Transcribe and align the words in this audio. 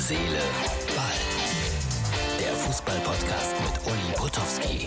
Seele, 0.00 0.40
Ball. 0.96 2.38
Der 2.38 2.54
Fußball-Podcast 2.54 3.54
mit 3.60 3.86
Uli 3.86 4.14
Potowski. 4.16 4.86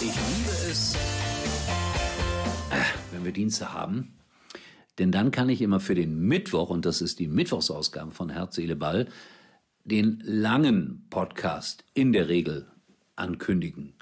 Ich 0.00 0.14
liebe 0.14 0.50
es, 0.70 0.96
wenn 3.12 3.24
wir 3.26 3.32
Dienste 3.32 3.74
haben. 3.74 4.14
Denn 4.98 5.12
dann 5.12 5.30
kann 5.32 5.50
ich 5.50 5.60
immer 5.60 5.80
für 5.80 5.94
den 5.94 6.18
Mittwoch, 6.18 6.70
und 6.70 6.86
das 6.86 7.02
ist 7.02 7.18
die 7.18 7.28
Mittwochsausgabe 7.28 8.12
von 8.12 8.30
Herz, 8.30 8.56
Seele, 8.56 8.76
Ball, 8.76 9.06
den 9.84 10.22
langen 10.24 11.06
Podcast 11.10 11.84
in 11.92 12.12
der 12.14 12.28
Regel 12.28 12.66
ankündigen. 13.16 13.92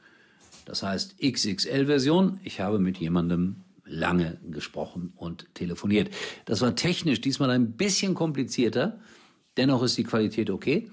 Das 0.69 0.83
heißt 0.83 1.17
XXL-Version. 1.23 2.41
Ich 2.45 2.61
habe 2.61 2.79
mit 2.79 2.99
jemandem 2.99 3.65
lange 3.87 4.39
gesprochen 4.51 5.15
und 5.17 5.47
telefoniert. 5.55 6.15
Das 6.45 6.61
war 6.61 6.77
technisch 6.77 7.23
diesmal 7.23 7.49
ein 7.49 7.73
bisschen 7.73 8.15
komplizierter. 8.15 9.01
Dennoch 9.57 9.83
ist 9.83 9.97
die 9.97 10.05
Qualität 10.05 10.51
okay. 10.51 10.91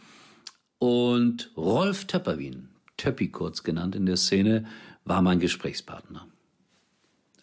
Und 0.78 1.52
Rolf 1.58 2.06
Töpperwien, 2.06 2.70
Töppi 2.96 3.28
kurz 3.28 3.64
genannt 3.64 3.98
in 3.98 4.06
der 4.06 4.16
Szene, 4.16 4.66
war 5.04 5.22
mein 5.22 5.42
Gesprächspartner. 5.42 6.26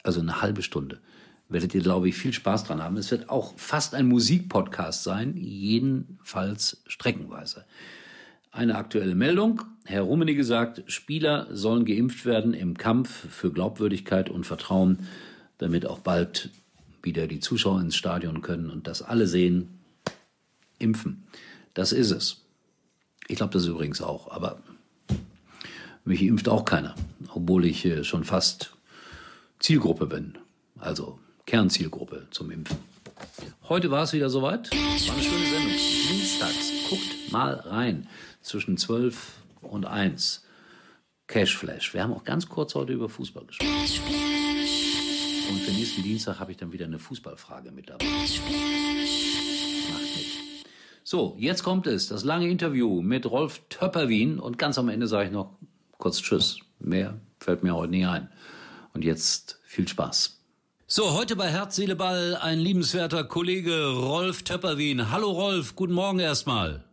Also 0.03 0.21
eine 0.21 0.41
halbe 0.41 0.63
Stunde. 0.63 1.03
Werdet 1.51 1.75
ihr, 1.75 1.83
glaube 1.83 2.09
ich, 2.09 2.15
viel 2.15 2.33
Spaß 2.33 2.65
dran 2.65 2.83
haben. 2.83 2.97
Es 2.97 3.11
wird 3.11 3.29
auch 3.29 3.53
fast 3.59 3.95
ein 3.95 4.09
Musikpodcast 4.09 5.03
sein, 5.03 5.37
jedenfalls 5.37 6.83
streckenweise. 6.87 7.67
Eine 8.53 8.77
aktuelle 8.77 9.15
Meldung. 9.15 9.63
Herr 9.87 10.03
Rummenigge 10.03 10.45
sagt, 10.45 10.83
Spieler 10.87 11.49
sollen 11.51 11.87
geimpft 11.87 12.27
werden 12.27 12.53
im 12.53 12.77
Kampf 12.77 13.27
für 13.31 13.51
Glaubwürdigkeit 13.51 14.29
und 14.29 14.45
Vertrauen, 14.45 15.09
damit 15.57 15.87
auch 15.87 16.01
bald 16.01 16.51
wieder 17.03 17.27
die 17.27 17.41
Zuschauer 17.41 17.81
ins 17.81 17.97
Stadion 17.97 18.43
können 18.43 18.69
und 18.69 18.87
das 18.87 19.01
alle 19.01 19.27
sehen. 19.27 19.81
Impfen. 20.79 21.25
Das 21.73 21.93
ist 21.93 22.11
es. 22.11 22.43
Ich 23.27 23.37
glaube 23.37 23.55
das 23.55 23.65
übrigens 23.65 24.03
auch, 24.03 24.31
aber 24.31 24.61
mich 26.05 26.23
impft 26.23 26.49
auch 26.51 26.67
keiner, 26.67 26.95
obwohl 27.33 27.65
ich 27.65 27.87
äh, 27.87 28.05
schon 28.05 28.25
fast 28.25 28.75
Zielgruppe 29.61 30.07
bin. 30.07 30.37
Also 30.79 31.19
Kernzielgruppe 31.47 32.27
zum 32.31 32.51
Impfen. 32.51 32.77
Heute 33.69 33.91
war 33.91 34.03
es 34.03 34.13
wieder 34.13 34.29
soweit. 34.29 34.71
War 34.71 34.79
eine 34.79 34.99
schöne 34.99 35.47
Sendung. 35.47 35.77
Dienstags. 36.11 36.73
Guckt 36.91 37.33
mal 37.33 37.55
rein. 37.55 38.09
Zwischen 38.43 38.77
12 38.77 39.33
und 39.63 39.87
1. 39.87 40.45
Cashflash. 41.29 41.95
Wir 41.95 42.03
haben 42.03 42.13
auch 42.13 42.25
ganz 42.25 42.49
kurz 42.49 42.75
heute 42.75 42.93
über 42.93 43.09
Fußball 43.09 43.47
gesprochen. 43.47 43.71
Und 45.51 45.61
für 45.61 45.71
nächsten 45.71 46.03
Dienstag 46.03 46.41
habe 46.41 46.51
ich 46.51 46.59
dann 46.59 46.73
wieder 46.73 46.85
eine 46.85 46.99
Fußballfrage 46.99 47.71
mit 47.73 47.89
dabei. 47.89 48.05
Macht 48.05 48.31
nicht. 50.17 50.67
So, 51.05 51.37
jetzt 51.39 51.63
kommt 51.63 51.87
es. 51.87 52.09
Das 52.09 52.25
lange 52.25 52.49
Interview 52.49 53.01
mit 53.01 53.27
Rolf 53.27 53.61
Töpperwien. 53.69 54.39
Und 54.39 54.59
ganz 54.59 54.77
am 54.79 54.89
Ende 54.89 55.07
sage 55.07 55.27
ich 55.27 55.33
noch 55.33 55.57
kurz 55.99 56.21
Tschüss. 56.21 56.59
Mehr 56.81 57.21
fällt 57.39 57.63
mir 57.63 57.75
heute 57.75 57.93
nicht 57.93 58.07
ein. 58.07 58.29
Und 58.93 59.05
jetzt 59.05 59.61
viel 59.65 59.87
Spaß. 59.87 60.39
So, 60.87 61.13
heute 61.13 61.37
bei 61.37 61.49
Herz, 61.49 61.77
Seele, 61.77 61.97
Ball 61.97 62.37
ein 62.37 62.59
liebenswerter 62.59 63.25
Kollege 63.25 63.89
Rolf 63.93 64.43
Töpperwien. 64.43 65.11
Hallo 65.11 65.31
Rolf, 65.31 65.75
guten 65.77 65.95
Morgen 65.95 66.19
erstmal. 66.19 66.85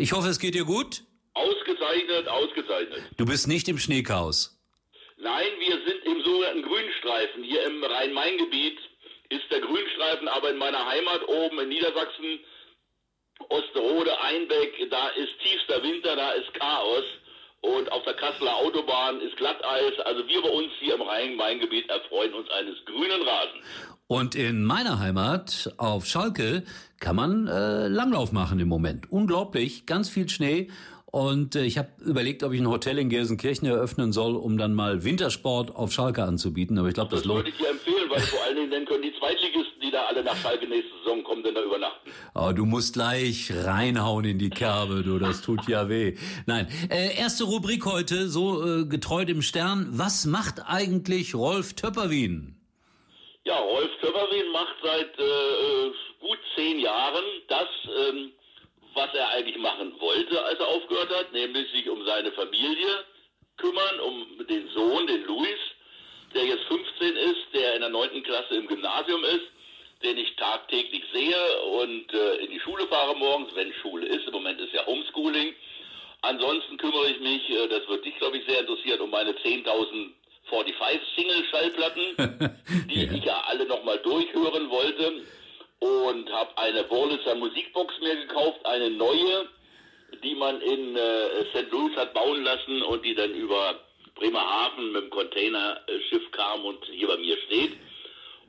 Ich 0.00 0.12
hoffe, 0.12 0.28
es 0.28 0.38
geht 0.38 0.54
dir 0.54 0.64
gut. 0.64 1.02
Ausgezeichnet, 1.34 2.26
ausgezeichnet. 2.26 3.02
Du 3.18 3.26
bist 3.26 3.46
nicht 3.46 3.68
im 3.68 3.76
Schneechaos. 3.76 4.58
Nein, 5.18 5.52
wir 5.58 5.76
sind 5.86 6.02
im 6.06 6.24
sogenannten 6.24 6.62
Grünstreifen. 6.62 7.42
Hier 7.44 7.66
im 7.66 7.84
Rhein-Main-Gebiet 7.84 8.78
ist 9.28 9.44
der 9.50 9.60
Grünstreifen, 9.60 10.26
aber 10.28 10.52
in 10.52 10.56
meiner 10.56 10.86
Heimat 10.86 11.28
oben 11.28 11.58
in 11.58 11.68
Niedersachsen, 11.68 12.40
Osterode, 13.50 14.18
Einbeck, 14.22 14.88
da 14.90 15.08
ist 15.08 15.38
tiefster 15.44 15.82
Winter, 15.82 16.16
da 16.16 16.30
ist 16.30 16.54
Chaos. 16.54 17.04
Und 17.60 17.92
auf 17.92 18.02
der 18.04 18.14
Kasseler 18.14 18.56
Autobahn 18.56 19.20
ist 19.20 19.36
Glatteis. 19.36 20.00
Also 20.06 20.26
wir 20.26 20.40
bei 20.40 20.48
uns 20.48 20.72
hier 20.78 20.94
im 20.94 21.02
Rhein-Main-Gebiet 21.02 21.90
erfreuen 21.90 22.32
uns 22.32 22.48
eines 22.48 22.82
grünen 22.86 23.20
Rasens. 23.20 23.66
Und 24.06 24.34
in 24.34 24.64
meiner 24.64 24.98
Heimat 24.98 25.72
auf 25.76 26.06
Schalke 26.06 26.64
kann 27.00 27.16
man 27.16 27.48
äh, 27.48 27.88
Langlauf 27.88 28.30
machen 28.32 28.60
im 28.60 28.68
Moment. 28.68 29.10
Unglaublich, 29.10 29.86
ganz 29.86 30.08
viel 30.08 30.28
Schnee. 30.28 30.68
Und 31.06 31.56
äh, 31.56 31.64
ich 31.64 31.76
habe 31.76 31.88
überlegt, 32.04 32.44
ob 32.44 32.52
ich 32.52 32.60
ein 32.60 32.68
Hotel 32.68 32.96
in 32.98 33.08
Gelsenkirchen 33.08 33.66
eröffnen 33.66 34.12
soll, 34.12 34.36
um 34.36 34.56
dann 34.58 34.74
mal 34.74 35.02
Wintersport 35.02 35.74
auf 35.74 35.90
Schalke 35.92 36.22
anzubieten. 36.22 36.78
Aber 36.78 36.86
ich 36.88 36.94
glaube, 36.94 37.10
das, 37.10 37.20
Das 37.20 37.26
lohnt. 37.26 37.38
würde 37.40 37.50
ich 37.50 37.56
dir 37.56 37.68
empfehlen, 37.70 38.08
weil 38.10 38.20
vor 38.20 38.38
allen 38.44 38.54
Dingen 38.56 38.70
dann 38.70 38.84
können 38.84 39.02
die 39.02 39.12
Zweitligisten, 39.18 39.80
die 39.82 39.90
da 39.90 40.04
alle 40.04 40.22
nach 40.22 40.36
Schalke 40.36 40.68
nächste 40.68 40.92
Saison 41.02 41.24
kommen, 41.24 41.42
dann 41.42 41.54
da 41.56 41.64
übernachten. 41.64 42.10
Aber 42.34 42.52
du 42.52 42.64
musst 42.64 42.92
gleich 42.92 43.50
reinhauen 43.52 44.24
in 44.24 44.38
die 44.38 44.50
Kerbe, 44.50 45.02
du, 45.02 45.18
das 45.18 45.40
tut 45.42 45.66
ja 45.66 45.88
weh. 45.88 46.16
Nein, 46.46 46.68
äh, 46.90 47.16
erste 47.18 47.42
Rubrik 47.44 47.86
heute, 47.86 48.28
so 48.28 48.64
äh, 48.64 48.84
getreu 48.84 49.24
dem 49.24 49.42
Stern. 49.42 49.88
Was 49.90 50.26
macht 50.26 50.62
eigentlich 50.68 51.34
Rolf 51.34 51.72
Töpperwien? 51.72 52.54
Ja, 53.44 53.56
Rolf 53.58 53.90
Töpperwien 54.00 54.52
macht 54.52 54.76
seit 54.84 55.18
äh, 55.18 55.90
gut 56.20 56.38
zehn 56.54 56.78
Jahren 56.78 57.24
das, 57.48 57.68
ähm, 58.08 58.32
was 58.94 59.12
er 59.14 59.28
eigentlich 59.30 59.58
machen 59.58 59.98
wollte, 60.00 60.42
als 60.44 60.58
er 60.58 60.68
aufgehört 60.68 61.10
hat, 61.10 61.32
nämlich 61.32 61.70
sich 61.72 61.88
um 61.88 62.04
seine 62.04 62.32
Familie 62.32 63.04
kümmern, 63.56 64.00
um 64.00 64.46
den 64.46 64.68
Sohn, 64.70 65.06
den 65.06 65.24
Luis, 65.24 65.58
der 66.34 66.44
jetzt 66.44 66.64
15 66.64 67.16
ist, 67.16 67.46
der 67.54 67.74
in 67.74 67.80
der 67.80 67.90
9. 67.90 68.22
Klasse 68.22 68.54
im 68.54 68.66
Gymnasium 68.66 69.24
ist, 69.24 69.46
den 70.02 70.16
ich 70.16 70.34
tagtäglich 70.36 71.02
sehe 71.12 71.62
und 71.62 72.12
äh, 72.14 72.36
in 72.36 72.50
die 72.50 72.60
Schule 72.60 72.86
fahre 72.86 73.14
morgens, 73.16 73.54
wenn 73.54 73.72
Schule 73.74 74.06
ist. 74.06 74.26
Im 74.26 74.32
Moment 74.32 74.60
ist 74.60 74.72
ja 74.72 74.86
Homeschooling. 74.86 75.54
Ansonsten 76.22 76.76
kümmere 76.78 77.10
ich 77.10 77.20
mich, 77.20 77.48
äh, 77.50 77.68
das 77.68 77.86
wird 77.88 78.04
dich, 78.04 78.16
glaube 78.18 78.38
ich, 78.38 78.46
sehr 78.46 78.60
interessieren, 78.60 79.00
um 79.00 79.10
meine 79.10 79.32
10.000 79.32 80.12
45 80.48 81.00
Single-Schallplatten, 81.16 82.56
die 82.90 83.04
Ja. 83.04 83.12
ich 83.12 83.24
ja 83.24 83.40
alle 83.46 83.66
nochmal 83.66 83.98
durchhören 83.98 84.68
wollte 84.70 85.22
und 85.80 86.30
habe 86.30 86.56
eine 86.58 86.88
Wurlitzer 86.90 87.34
Musikbox 87.34 87.98
mir 88.00 88.16
gekauft, 88.16 88.64
eine 88.64 88.90
neue, 88.90 89.48
die 90.22 90.34
man 90.34 90.60
in 90.60 90.96
äh, 90.96 91.44
St. 91.52 91.70
Louis 91.70 91.96
hat 91.96 92.14
bauen 92.14 92.44
lassen 92.44 92.82
und 92.82 93.04
die 93.04 93.14
dann 93.14 93.34
über 93.34 93.80
Bremerhaven 94.14 94.92
mit 94.92 95.04
dem 95.04 95.10
Containerschiff 95.10 96.30
kam 96.32 96.64
und 96.64 96.84
hier 96.86 97.08
bei 97.08 97.16
mir 97.16 97.36
steht, 97.46 97.72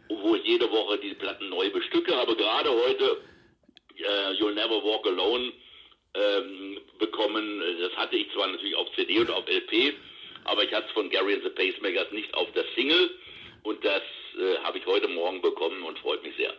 wo 0.09 0.35
ich 0.35 0.43
jede 0.43 0.69
Woche 0.69 0.97
die 0.97 1.13
Platten 1.13 1.49
neu 1.49 1.69
bestücke. 1.69 2.15
Aber 2.17 2.35
gerade 2.35 2.69
heute 2.69 3.21
äh, 3.97 4.31
You'll 4.33 4.53
Never 4.53 4.83
Walk 4.83 5.07
Alone 5.07 5.53
ähm, 6.13 6.79
bekommen. 6.99 7.61
Das 7.79 7.95
hatte 7.95 8.17
ich 8.17 8.31
zwar 8.33 8.47
natürlich 8.47 8.75
auf 8.75 8.91
CD 8.95 9.19
und 9.19 9.31
auf 9.31 9.47
LP, 9.47 9.93
aber 10.43 10.63
ich 10.63 10.73
hatte 10.73 10.87
es 10.87 10.93
von 10.93 11.09
Gary 11.09 11.35
and 11.35 11.43
the 11.43 11.49
Pacemakers 11.49 12.11
nicht 12.11 12.33
auf 12.33 12.51
der 12.51 12.65
Single 12.75 13.11
und 13.63 13.83
das 13.85 14.01
äh, 14.37 14.57
habe 14.63 14.79
ich 14.79 14.85
heute 14.85 15.07
Morgen 15.07 15.41
bekommen 15.41 15.83
und 15.83 15.99
freut 15.99 16.23
mich 16.23 16.35
sehr. 16.35 16.53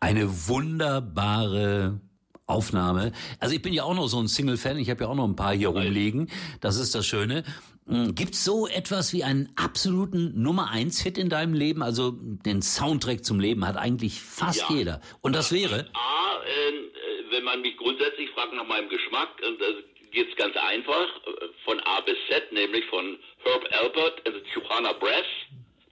Eine 0.00 0.28
wunderbare 0.48 2.00
Aufnahme. 2.46 3.12
Also 3.40 3.54
ich 3.54 3.62
bin 3.62 3.72
ja 3.72 3.82
auch 3.84 3.94
noch 3.94 4.08
so 4.08 4.20
ein 4.20 4.28
Single-Fan, 4.28 4.78
ich 4.78 4.90
habe 4.90 5.04
ja 5.04 5.10
auch 5.10 5.14
noch 5.14 5.26
ein 5.26 5.36
paar 5.36 5.54
hier 5.54 5.68
rumliegen. 5.68 6.30
Das 6.60 6.76
ist 6.76 6.94
das 6.94 7.06
Schöne. 7.06 7.44
Gibt's 7.88 8.44
so 8.44 8.66
etwas 8.66 9.12
wie 9.12 9.22
einen 9.24 9.48
absoluten 9.56 10.40
Nummer 10.42 10.70
eins 10.70 11.00
Hit 11.00 11.18
in 11.18 11.28
deinem 11.28 11.54
Leben? 11.54 11.82
Also 11.82 12.12
den 12.20 12.60
Soundtrack 12.62 13.24
zum 13.24 13.40
Leben 13.40 13.66
hat 13.66 13.76
eigentlich 13.76 14.20
fast 14.20 14.68
Ja. 14.68 14.76
jeder. 14.76 15.00
Und 15.22 15.34
das 15.34 15.52
wäre? 15.52 15.88
A, 15.94 16.42
äh, 16.44 16.68
äh, 16.68 17.30
wenn 17.30 17.44
man 17.44 17.60
mich 17.62 17.76
grundsätzlich 17.76 18.28
fragt 18.30 18.54
nach 18.54 18.66
meinem 18.66 18.88
Geschmack, 18.88 19.28
und 19.46 19.60
das 19.60 19.74
geht's 20.12 20.34
ganz 20.36 20.56
einfach, 20.56 21.06
äh, 21.26 21.46
von 21.64 21.78
A 21.80 22.00
bis 22.00 22.16
Z, 22.28 22.52
nämlich 22.52 22.84
von 22.86 23.18
Herb 23.44 23.64
Alpert 23.80 24.26
and 24.26 24.36
the 24.36 24.42
Tijuana 24.52 24.92
Brass 24.94 25.26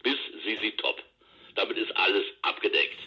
bis 0.02 0.17
ZZ 0.44 0.76
Top. 0.78 1.00
Damit 1.55 1.78
ist 1.78 1.96
alles 1.96 2.25
abgedeckt. 2.43 2.99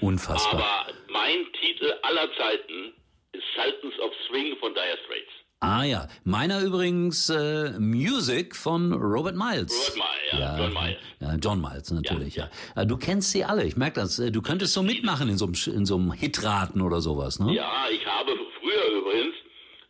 Unfassbar. 0.00 0.54
Aber 0.86 0.92
mein 1.08 1.46
Titel 1.60 1.92
aller 2.02 2.28
Zeiten 2.36 2.92
ist 3.32 3.44
Sultans 3.54 3.98
of 4.00 4.12
Swing 4.28 4.56
von 4.58 4.72
Dire 4.74 4.98
Straits. 5.04 5.30
Ah 5.60 5.82
ja, 5.84 6.08
meiner 6.24 6.60
übrigens 6.60 7.30
äh, 7.30 7.70
Music 7.78 8.54
von 8.54 8.92
Robert 8.92 9.34
Miles. 9.34 9.72
Robert 9.92 9.96
Miles, 9.96 10.40
ja, 10.40 10.58
John 10.58 10.74
Miles. 10.74 10.98
Ja, 11.20 11.34
John 11.36 11.60
Miles 11.60 11.90
natürlich, 11.90 12.36
ja. 12.36 12.50
Äh, 12.76 12.84
Du 12.86 12.98
kennst 12.98 13.32
sie 13.32 13.44
alle, 13.44 13.64
ich 13.64 13.76
merke 13.76 14.00
das. 14.00 14.18
Äh, 14.18 14.30
Du 14.30 14.42
könntest 14.42 14.74
so 14.74 14.82
mitmachen 14.82 15.28
in 15.30 15.38
so 15.38 15.46
einem, 15.46 15.54
in 15.74 15.86
so 15.86 15.96
einem 15.96 16.12
Hitraten 16.12 16.82
oder 16.82 17.00
sowas, 17.00 17.38
ne? 17.40 17.54
Ja, 17.54 17.86
ich 17.90 18.04
habe 18.04 18.32
früher 18.60 18.98
übrigens, 18.98 19.34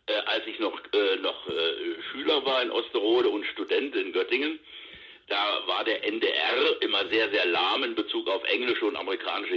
äh, 0.05 0.13
als 0.27 0.43
ich 0.47 0.59
noch, 0.59 0.79
äh, 0.93 1.17
noch 1.21 1.45
äh, 1.49 2.01
Schüler 2.11 2.45
war 2.45 2.61
in 2.63 2.71
Osterode 2.71 3.27
und 3.29 3.45
Student 3.47 3.95
in 3.97 4.13
Göttingen, 4.13 4.59
da 5.27 5.59
war 5.67 5.83
der 5.83 6.05
NDR 6.07 6.81
immer 6.81 7.05
sehr, 7.09 7.29
sehr 7.31 7.47
lahm 7.47 7.83
in 7.83 7.95
Bezug 7.95 8.29
auf 8.29 8.43
englische 8.45 8.85
und 8.85 8.95
amerikanische 8.95 9.55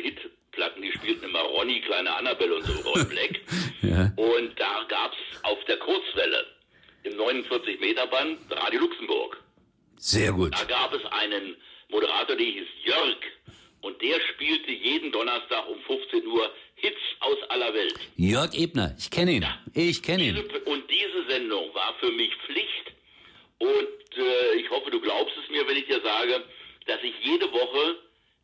Hitplatten. 0.58 0.82
Die 0.82 0.93
spielten 0.93 1.25
immer 1.25 1.40
Ronny, 1.40 1.81
Kleine 1.81 2.14
Annabelle 2.16 2.56
und 2.56 2.64
so 2.64 2.72
Roy 2.90 3.05
Black. 3.08 3.40
Ja. 3.82 4.12
Und 4.16 4.58
da 4.58 4.84
gab's 4.88 5.16
auf 5.43 5.58
der 5.64 5.76
Kurzwelle 5.78 6.46
im 7.05 7.16
49 7.16 7.81
Meter 7.81 8.06
Band 8.08 8.38
Radio 8.50 8.81
Luxemburg. 8.81 9.43
Sehr 9.99 10.32
gut. 10.32 10.52
Da 10.55 10.64
gab 10.64 10.93
es 10.94 11.05
einen 11.06 11.56
Moderator, 11.88 12.37
der 12.37 12.46
hieß 12.46 12.66
Jörg. 12.84 13.16
Und 13.81 14.02
der 14.02 14.19
spielte 14.32 14.72
jeden 14.72 15.12
Donnerstag 15.12 15.69
um 15.69 15.81
15 15.82 16.26
Uhr 16.26 16.52
Hits 16.75 16.99
aus 17.20 17.37
aller 17.49 17.72
Welt. 17.75 17.94
Jörg 18.16 18.52
Ebner, 18.55 18.94
ich 18.99 19.10
kenne 19.10 19.32
ihn. 19.32 19.46
Ich 19.75 20.02
kenne 20.02 20.25
ihn. 20.25 20.37
Und 20.64 20.84
diese 20.90 21.28
Sendung 21.28 21.72
war 21.75 21.94
für 22.00 22.10
mich 22.10 22.31
Pflicht. 22.46 22.93
Und 23.58 24.16
äh, 24.16 24.55
ich 24.60 24.69
hoffe, 24.70 24.90
du 24.90 25.00
glaubst 25.00 25.34
es 25.43 25.50
mir, 25.50 25.66
wenn 25.66 25.76
ich 25.76 25.87
dir 25.87 26.00
sage, 26.02 26.44
dass 26.87 26.99
ich 27.02 27.14
jede 27.25 27.50
Woche 27.52 27.99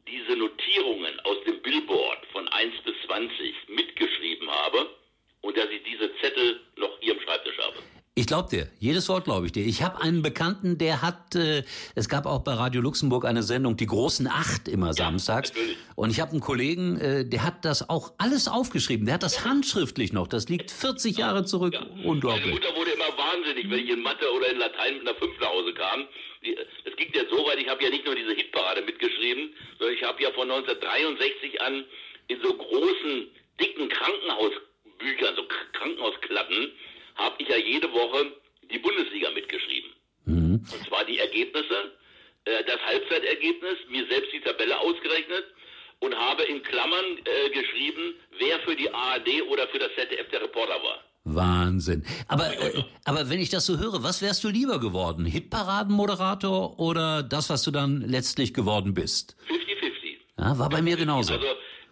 diese 0.07 0.37
Notierungen 0.37 1.19
aus 1.21 1.43
dem 1.45 1.61
Billboard 1.63 2.27
von 2.33 2.47
1 2.49 2.75
bis 2.83 2.95
20 3.07 3.69
mitgeschrieben 3.69 4.51
habe 4.51 4.91
und 5.41 5.57
dass 5.57 5.69
ich 5.71 5.83
diese 5.85 6.15
Zettel 6.19 6.61
noch 6.77 6.99
hier 7.01 7.15
im 7.15 7.21
Schreibtisch 7.21 7.59
habe. 7.59 7.79
Ich 8.17 8.29
glaube 8.29 8.49
dir, 8.49 8.69
jedes 8.79 9.09
Wort 9.09 9.25
glaube 9.25 9.47
ich 9.47 9.51
dir. 9.53 9.67
Ich 9.67 9.83
habe 9.83 10.01
einen 10.01 10.23
Bekannten, 10.23 10.79
der 10.79 11.03
hat, 11.03 11.35
äh, 11.35 11.65
es 11.97 12.09
gab 12.09 12.27
auch 12.27 12.45
bei 12.45 12.53
Radio 12.55 12.81
Luxemburg 12.81 13.25
eine 13.25 13.43
Sendung, 13.43 13.77
die 13.77 13.87
großen 13.87 14.29
Acht 14.29 14.69
immer 14.69 14.95
samstags. 14.95 15.53
natürlich. 15.53 15.77
Und 15.97 16.11
ich 16.11 16.21
habe 16.21 16.31
einen 16.31 16.41
Kollegen, 16.41 16.97
äh, 17.01 17.25
der 17.29 17.43
hat 17.43 17.65
das 17.65 17.89
auch 17.91 18.13
alles 18.19 18.47
aufgeschrieben. 18.47 19.05
Der 19.07 19.15
hat 19.15 19.25
das 19.25 19.45
handschriftlich 19.45 20.13
noch. 20.13 20.29
Das 20.29 20.49
liegt 20.49 20.71
40 20.71 21.19
Jahre 21.19 21.45
zurück. 21.45 21.75
Meine 21.75 22.07
Unglaublich. 22.09 22.55
Mutter 22.55 22.69
wurde 22.77 22.93
immer 22.93 23.11
wahnsinnig, 23.19 23.69
wenn 23.69 23.81
ich 23.81 23.91
in 23.91 24.01
Mathe 24.03 24.31
oder 24.33 24.49
in 24.49 24.59
Latein 24.59 24.95
mit 24.99 25.09
einer 25.09 25.19
5 25.19 25.33
nach 25.41 25.49
Hause 25.49 25.75
kam. 25.75 26.07
Die- 26.47 26.57
Es 26.85 26.95
ging 26.97 27.11
ja 27.15 27.23
so 27.29 27.39
weit, 27.49 27.59
ich 27.59 27.67
habe 27.69 27.83
ja 27.83 27.91
nicht 27.91 28.05
nur 28.07 28.15
diese 28.15 28.31
Hitparade 28.33 28.83
mitgeschrieben, 28.83 29.51
sondern 29.81 29.97
ich 29.97 30.05
habe 30.05 30.23
ja 30.23 30.31
von 30.31 30.47
1963 30.49 31.61
an 31.63 31.85
in 32.29 32.39
so 32.41 32.55
großen, 32.55 33.27
dicken 33.61 33.89
Krankenhausbüchern, 33.89 35.35
so 35.35 35.43
Krankenhausklappen, 35.73 36.71
habe 37.15 37.37
ich 37.39 37.49
ja 37.49 37.57
jede 37.57 37.93
Woche 37.93 38.33
die 38.71 38.79
Bundesliga 38.79 39.31
mitgeschrieben. 39.31 39.91
Und 40.73 40.87
zwar 40.89 41.05
die 41.05 41.19
Ergebnisse, 41.19 41.93
äh, 42.45 42.65
das 42.65 42.81
Halbzeitergebnis, 42.87 43.77
mir 43.91 44.07
selbst 44.09 44.33
die 44.33 44.41
Tabelle 44.41 44.79
ausgerechnet 44.79 45.45
und 46.01 46.15
habe 46.15 46.45
in 46.45 46.63
Klammern 46.63 47.05
äh, 47.25 47.51
geschrieben, 47.51 48.15
wer 48.39 48.59
für 48.61 48.75
die 48.77 48.93
ARD 48.93 49.43
oder 49.51 49.69
für 49.69 49.79
das 49.79 49.91
ZDF 49.97 50.29
der 50.31 50.43
Reporter 50.43 50.83
war. 50.83 51.05
Wahnsinn. 51.25 52.05
Aber, 52.29 52.53
äh, 52.53 52.83
aber 53.05 53.31
wenn 53.31 53.41
ich 53.41 53.49
das 53.49 53.65
so 53.67 53.79
höre, 53.79 54.03
was 54.03 54.21
wärst 54.21 54.45
du 54.45 54.49
lieber 54.49 54.79
geworden? 54.79 55.25
Hitparadenmoderator 55.25 56.79
oder 56.79 57.23
das, 57.23 57.49
was 57.49 57.63
du 57.63 57.71
dann 57.71 58.03
letztlich 58.03 58.53
geworden 58.53 58.93
bist? 58.93 59.37
50-50. 59.49 60.17
Ja, 60.39 60.59
war 60.59 60.69
bei 60.69 60.83
mir 60.83 60.97
genauso. 60.97 61.35
Also 61.35 61.47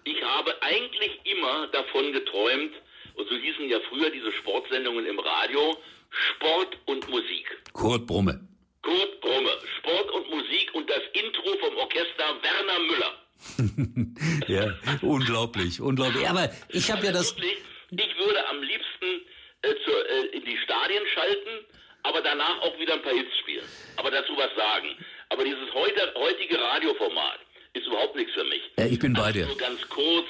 ich 0.04 0.22
habe 0.22 0.52
eigentlich 0.60 1.20
immer 1.24 1.66
davon 1.68 2.12
geträumt, 2.12 2.72
und 3.16 3.28
so 3.28 3.34
hießen 3.34 3.68
ja 3.68 3.78
früher 3.88 4.10
diese 4.10 4.32
Sportsendungen 4.32 5.06
im 5.06 5.18
Radio, 5.18 5.76
Sport 6.10 6.76
und 6.86 7.08
Musik. 7.08 7.62
Kurt 7.72 8.06
Brumme. 8.06 8.40
Kurt 8.82 9.20
Brumme, 9.20 9.50
Sport 9.78 10.10
und 10.10 10.30
Musik 10.30 10.70
und 10.74 10.90
das 10.90 11.02
Intro 11.12 11.56
vom 11.60 11.76
Orchester 11.76 12.36
Werner 12.42 12.78
Müller. 12.90 13.18
Ja, 14.48 14.74
unglaublich, 15.02 15.80
unglaublich. 15.80 16.28
Aber 16.28 16.50
ich 16.68 16.90
habe 16.90 17.06
ja 17.06 17.12
das. 17.12 17.34
Wirklich, 17.36 17.58
ich 17.90 18.18
würde 18.18 18.48
am 18.48 18.62
liebsten 18.62 19.26
äh, 19.62 19.74
zur, 19.84 20.10
äh, 20.10 20.36
in 20.36 20.44
die 20.44 20.56
Stadien 20.58 21.02
schalten, 21.14 21.64
aber 22.02 22.20
danach 22.22 22.60
auch 22.60 22.78
wieder 22.78 22.94
ein 22.94 23.02
paar 23.02 23.14
Hits 23.14 23.36
spielen. 23.38 23.64
Aber 23.96 24.10
dazu 24.10 24.36
was 24.36 24.54
sagen. 24.56 24.88
Aber 25.28 25.44
dieses 25.44 25.72
heute, 25.72 26.12
heutige 26.16 26.60
Radioformat 26.60 27.40
ist 27.74 27.86
überhaupt 27.86 28.16
nichts 28.16 28.32
für 28.34 28.44
mich. 28.44 28.62
Ja, 28.76 28.86
ich 28.86 28.98
bin 28.98 29.12
bei 29.12 29.32
dir. 29.32 29.46
Nur 29.46 29.56
ganz 29.56 29.80
kurz 29.88 30.26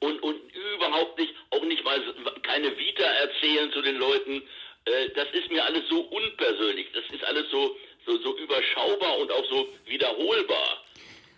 und, 0.00 0.22
und 0.22 0.36
überhaupt 0.76 1.18
nicht, 1.18 1.32
auch 1.50 1.64
nicht 1.64 1.84
mal 1.84 2.00
keine 2.42 2.76
Vita 2.76 3.04
erzählen 3.04 3.70
zu 3.72 3.82
den 3.82 3.96
Leuten. 3.96 4.42
Äh, 4.84 5.10
das 5.14 5.28
ist 5.32 5.50
mir 5.50 5.64
alles 5.64 5.82
so 5.88 6.00
unpersönlich. 6.00 6.86
Das 6.92 7.04
ist 7.12 7.24
alles 7.24 7.50
so, 7.50 7.76
so, 8.06 8.18
so 8.18 8.36
überschaubar 8.38 9.18
und 9.18 9.30
auch 9.32 9.44
so 9.48 9.68
wiederholbar. 9.86 10.82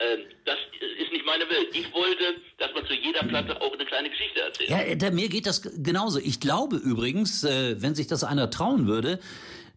Ähm, 0.00 0.26
das 0.44 0.58
ist 0.80 1.12
nicht 1.12 1.26
meine 1.26 1.48
Welt. 1.50 1.68
Ich 1.72 1.92
wollte, 1.92 2.36
dass 2.58 2.72
man 2.72 2.86
zu 2.86 2.94
jeder 2.94 3.24
Platte 3.24 3.60
auch 3.60 3.72
eine 3.72 3.84
kleine 3.84 4.10
Geschichte 4.10 4.40
erzählt. 4.40 4.70
Ja, 4.70 5.10
mir 5.10 5.28
geht 5.28 5.46
das 5.46 5.62
genauso. 5.82 6.20
Ich 6.20 6.38
glaube 6.40 6.76
übrigens, 6.76 7.42
äh, 7.42 7.82
wenn 7.82 7.94
sich 7.94 8.06
das 8.06 8.22
einer 8.22 8.50
trauen 8.50 8.86
würde, 8.86 9.18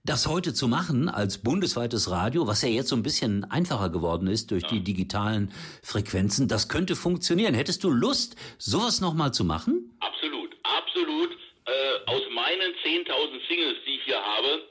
das 0.04 0.28
heute 0.28 0.54
zu 0.54 0.68
machen 0.68 1.10
als 1.10 1.44
bundesweites 1.44 2.10
Radio, 2.10 2.48
was 2.48 2.62
ja 2.64 2.70
jetzt 2.70 2.90
so 2.90 2.96
ein 2.96 3.04
bisschen 3.04 3.44
einfacher 3.46 3.90
geworden 3.90 4.28
ist 4.28 4.50
durch 4.52 4.64
die 4.64 4.84
digitalen 4.84 5.54
Frequenzen, 5.84 6.48
das 6.48 6.70
könnte 6.70 6.96
funktionieren. 6.96 7.54
Hättest 7.54 7.84
du 7.84 7.90
Lust, 7.90 8.36
sowas 8.58 9.00
nochmal 9.00 9.32
zu 9.34 9.46
machen? 9.46 9.96
Absolut, 10.00 10.56
absolut. 10.64 11.32
Äh, 11.66 12.10
aus 12.10 12.24
meinen 12.34 12.74
10.000 12.84 13.48
Singles, 13.48 13.78
die 13.86 13.96
ich 13.96 14.04
hier 14.06 14.20
habe, 14.20 14.64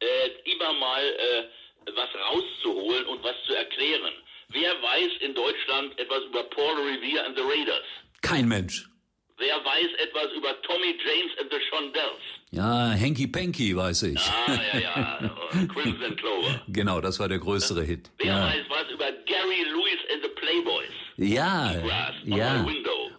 äh, 0.00 0.52
immer 0.52 0.72
mal 0.74 1.02
äh, 1.02 1.92
was 1.94 2.08
rauszuholen 2.30 3.06
und 3.06 3.22
was 3.22 3.36
zu 3.46 3.54
erklären. 3.54 4.12
Wer 4.48 4.70
weiß 4.70 5.12
in 5.20 5.34
Deutschland 5.34 5.98
etwas 5.98 6.24
über 6.24 6.44
Paul 6.44 6.74
Revere 6.76 7.24
and 7.24 7.36
the 7.36 7.42
Raiders? 7.42 7.84
Kein 8.20 8.48
Mensch. 8.48 8.86
Wer 9.36 9.56
weiß 9.56 9.90
etwas 9.98 10.32
über 10.36 10.60
Tommy 10.62 10.94
James 11.04 11.32
and 11.40 11.50
the 11.50 11.58
Shondells? 11.68 12.22
Ja, 12.50 12.94
Hanky 12.98 13.26
Panky 13.26 13.74
weiß 13.76 14.04
ich. 14.04 14.20
Ah, 14.46 14.52
ja, 14.72 14.78
ja. 14.80 15.36
Crimson 15.74 16.14
Clover. 16.16 16.62
Genau, 16.68 17.00
das 17.00 17.18
war 17.18 17.28
der 17.28 17.38
größere 17.38 17.82
Hit. 17.82 18.10
Wer 18.18 18.26
Ja, 18.26 18.46
weiß 18.46 18.64
was 18.68 18.90
über 18.92 19.06
Gary 19.26 19.62
Lewis 19.72 20.00
and 20.12 20.22
the 20.22 20.30
Playboys? 20.40 20.94
ja, 21.16 21.72
Grass 21.84 22.14
ja. 22.24 22.66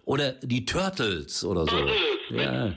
Oder 0.06 0.32
die 0.42 0.64
Turtles 0.64 1.44
oder 1.44 1.62
so. 1.66 1.76
Turtles 1.76 1.96
mit, 2.30 2.40
Ja, 2.40 2.66
äh, 2.66 2.72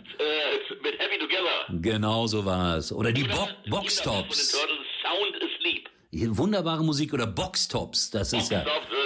mit 0.84 1.00
Happy 1.00 1.18
Together. 1.20 1.80
genau 1.82 2.28
so 2.28 2.44
war 2.44 2.78
es. 2.78 2.92
Oder 2.92 3.12
die 3.14 3.24
Bo 3.24 3.48
Boxtops. 3.70 4.52
Sound 4.52 5.36
Asleep. 5.38 5.90
Wunderbare 6.38 6.84
Musik 6.84 7.14
oder 7.14 7.28
Boxtops, 7.28 8.10
das 8.12 8.34
ist 8.34 8.52
ja. 8.52 8.60
Box 8.62 8.76
of 8.76 8.84
the 8.90 8.96
Leather. 8.96 8.99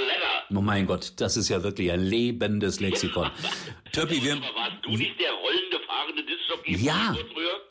Oh 0.56 0.62
mein 0.62 0.86
Gott, 0.86 1.14
das 1.18 1.38
ist 1.38 1.50
ja 1.50 1.64
wirklich 1.64 1.92
ein 1.92 2.02
lebendes 2.02 2.80
Lexikon. 2.80 3.30
Töppi, 3.92 4.24
wir, 4.24 4.36
warst 4.36 4.78
du 4.84 4.92
nicht 4.92 5.20
der 5.20 5.32
rollende, 5.32 5.80
fahrende 5.88 6.24
Disc-Jockey 6.24 6.84
ja, 6.86 7.16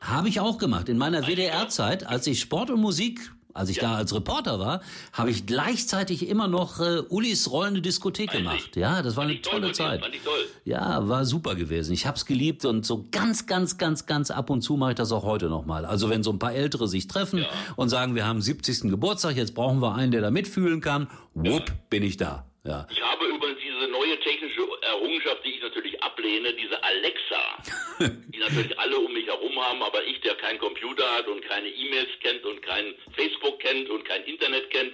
habe 0.00 0.28
ich 0.28 0.40
auch 0.40 0.58
gemacht. 0.58 0.88
In 0.88 0.98
meiner 0.98 1.26
WDR-Zeit, 1.26 2.06
als 2.06 2.26
ich 2.26 2.40
Sport 2.40 2.70
und 2.70 2.80
Musik, 2.80 3.20
als 3.54 3.68
ich 3.68 3.78
da 3.78 3.96
als 3.96 4.14
Reporter 4.14 4.58
war, 4.58 4.80
habe 5.12 5.30
ich 5.30 5.46
gleichzeitig 5.46 6.28
immer 6.28 6.48
noch 6.48 6.80
äh, 6.80 7.02
Ulis 7.08 7.50
rollende 7.50 7.82
Diskothek 7.82 8.30
gemacht. 8.30 8.76
Ja, 8.76 9.02
das 9.02 9.16
war 9.16 9.24
eine 9.24 9.34
Fand 9.34 9.44
ich 9.44 9.50
tolle 9.50 9.66
dir, 9.68 9.72
Zeit. 9.74 10.00
Fand 10.00 10.14
ich 10.14 10.22
toll. 10.22 10.46
Ja, 10.64 11.08
war 11.08 11.24
super 11.24 11.54
gewesen. 11.54 11.92
Ich 11.92 12.06
hab's 12.06 12.24
geliebt 12.24 12.64
und 12.64 12.86
so 12.86 13.06
ganz, 13.10 13.46
ganz, 13.46 13.78
ganz, 13.78 14.06
ganz 14.06 14.30
ab 14.30 14.50
und 14.50 14.62
zu 14.62 14.76
mache 14.76 14.92
ich 14.92 14.96
das 14.96 15.12
auch 15.12 15.24
heute 15.24 15.48
nochmal. 15.48 15.84
Also 15.84 16.08
wenn 16.08 16.22
so 16.22 16.32
ein 16.32 16.38
paar 16.38 16.54
Ältere 16.54 16.88
sich 16.88 17.08
treffen 17.08 17.44
und 17.76 17.90
sagen, 17.90 18.14
wir 18.14 18.26
haben 18.26 18.40
70. 18.40 18.90
Geburtstag, 18.90 19.36
jetzt 19.36 19.54
brauchen 19.54 19.80
wir 19.80 19.94
einen, 19.94 20.12
der 20.12 20.22
da 20.22 20.30
mitfühlen 20.30 20.80
kann, 20.80 21.08
wupp, 21.34 21.72
bin 21.90 22.02
ich 22.02 22.16
da. 22.16 22.46
Ja. 22.64 22.86
Ich 22.92 23.02
habe 23.02 23.26
übrigens 23.26 23.58
diese 23.60 23.88
neue 23.88 24.20
technische 24.20 24.62
Errungenschaft, 24.82 25.44
die 25.44 25.56
ich 25.56 25.62
natürlich 25.62 26.00
ablehne, 26.00 26.52
diese 26.54 26.80
Alexa, 26.82 27.62
die 27.98 28.38
natürlich 28.38 28.78
alle 28.78 28.98
um 28.98 29.12
mich 29.12 29.26
herum 29.26 29.60
haben, 29.60 29.82
aber 29.82 30.04
ich, 30.04 30.20
der 30.20 30.36
keinen 30.36 30.60
Computer 30.60 31.04
hat 31.16 31.26
und 31.26 31.42
keine 31.42 31.68
E-Mails 31.68 32.10
kennt 32.20 32.44
und 32.44 32.62
kein 32.62 32.94
Facebook 33.16 33.58
kennt 33.58 33.90
und 33.90 34.04
kein 34.04 34.22
Internet 34.24 34.70
kennt, 34.70 34.92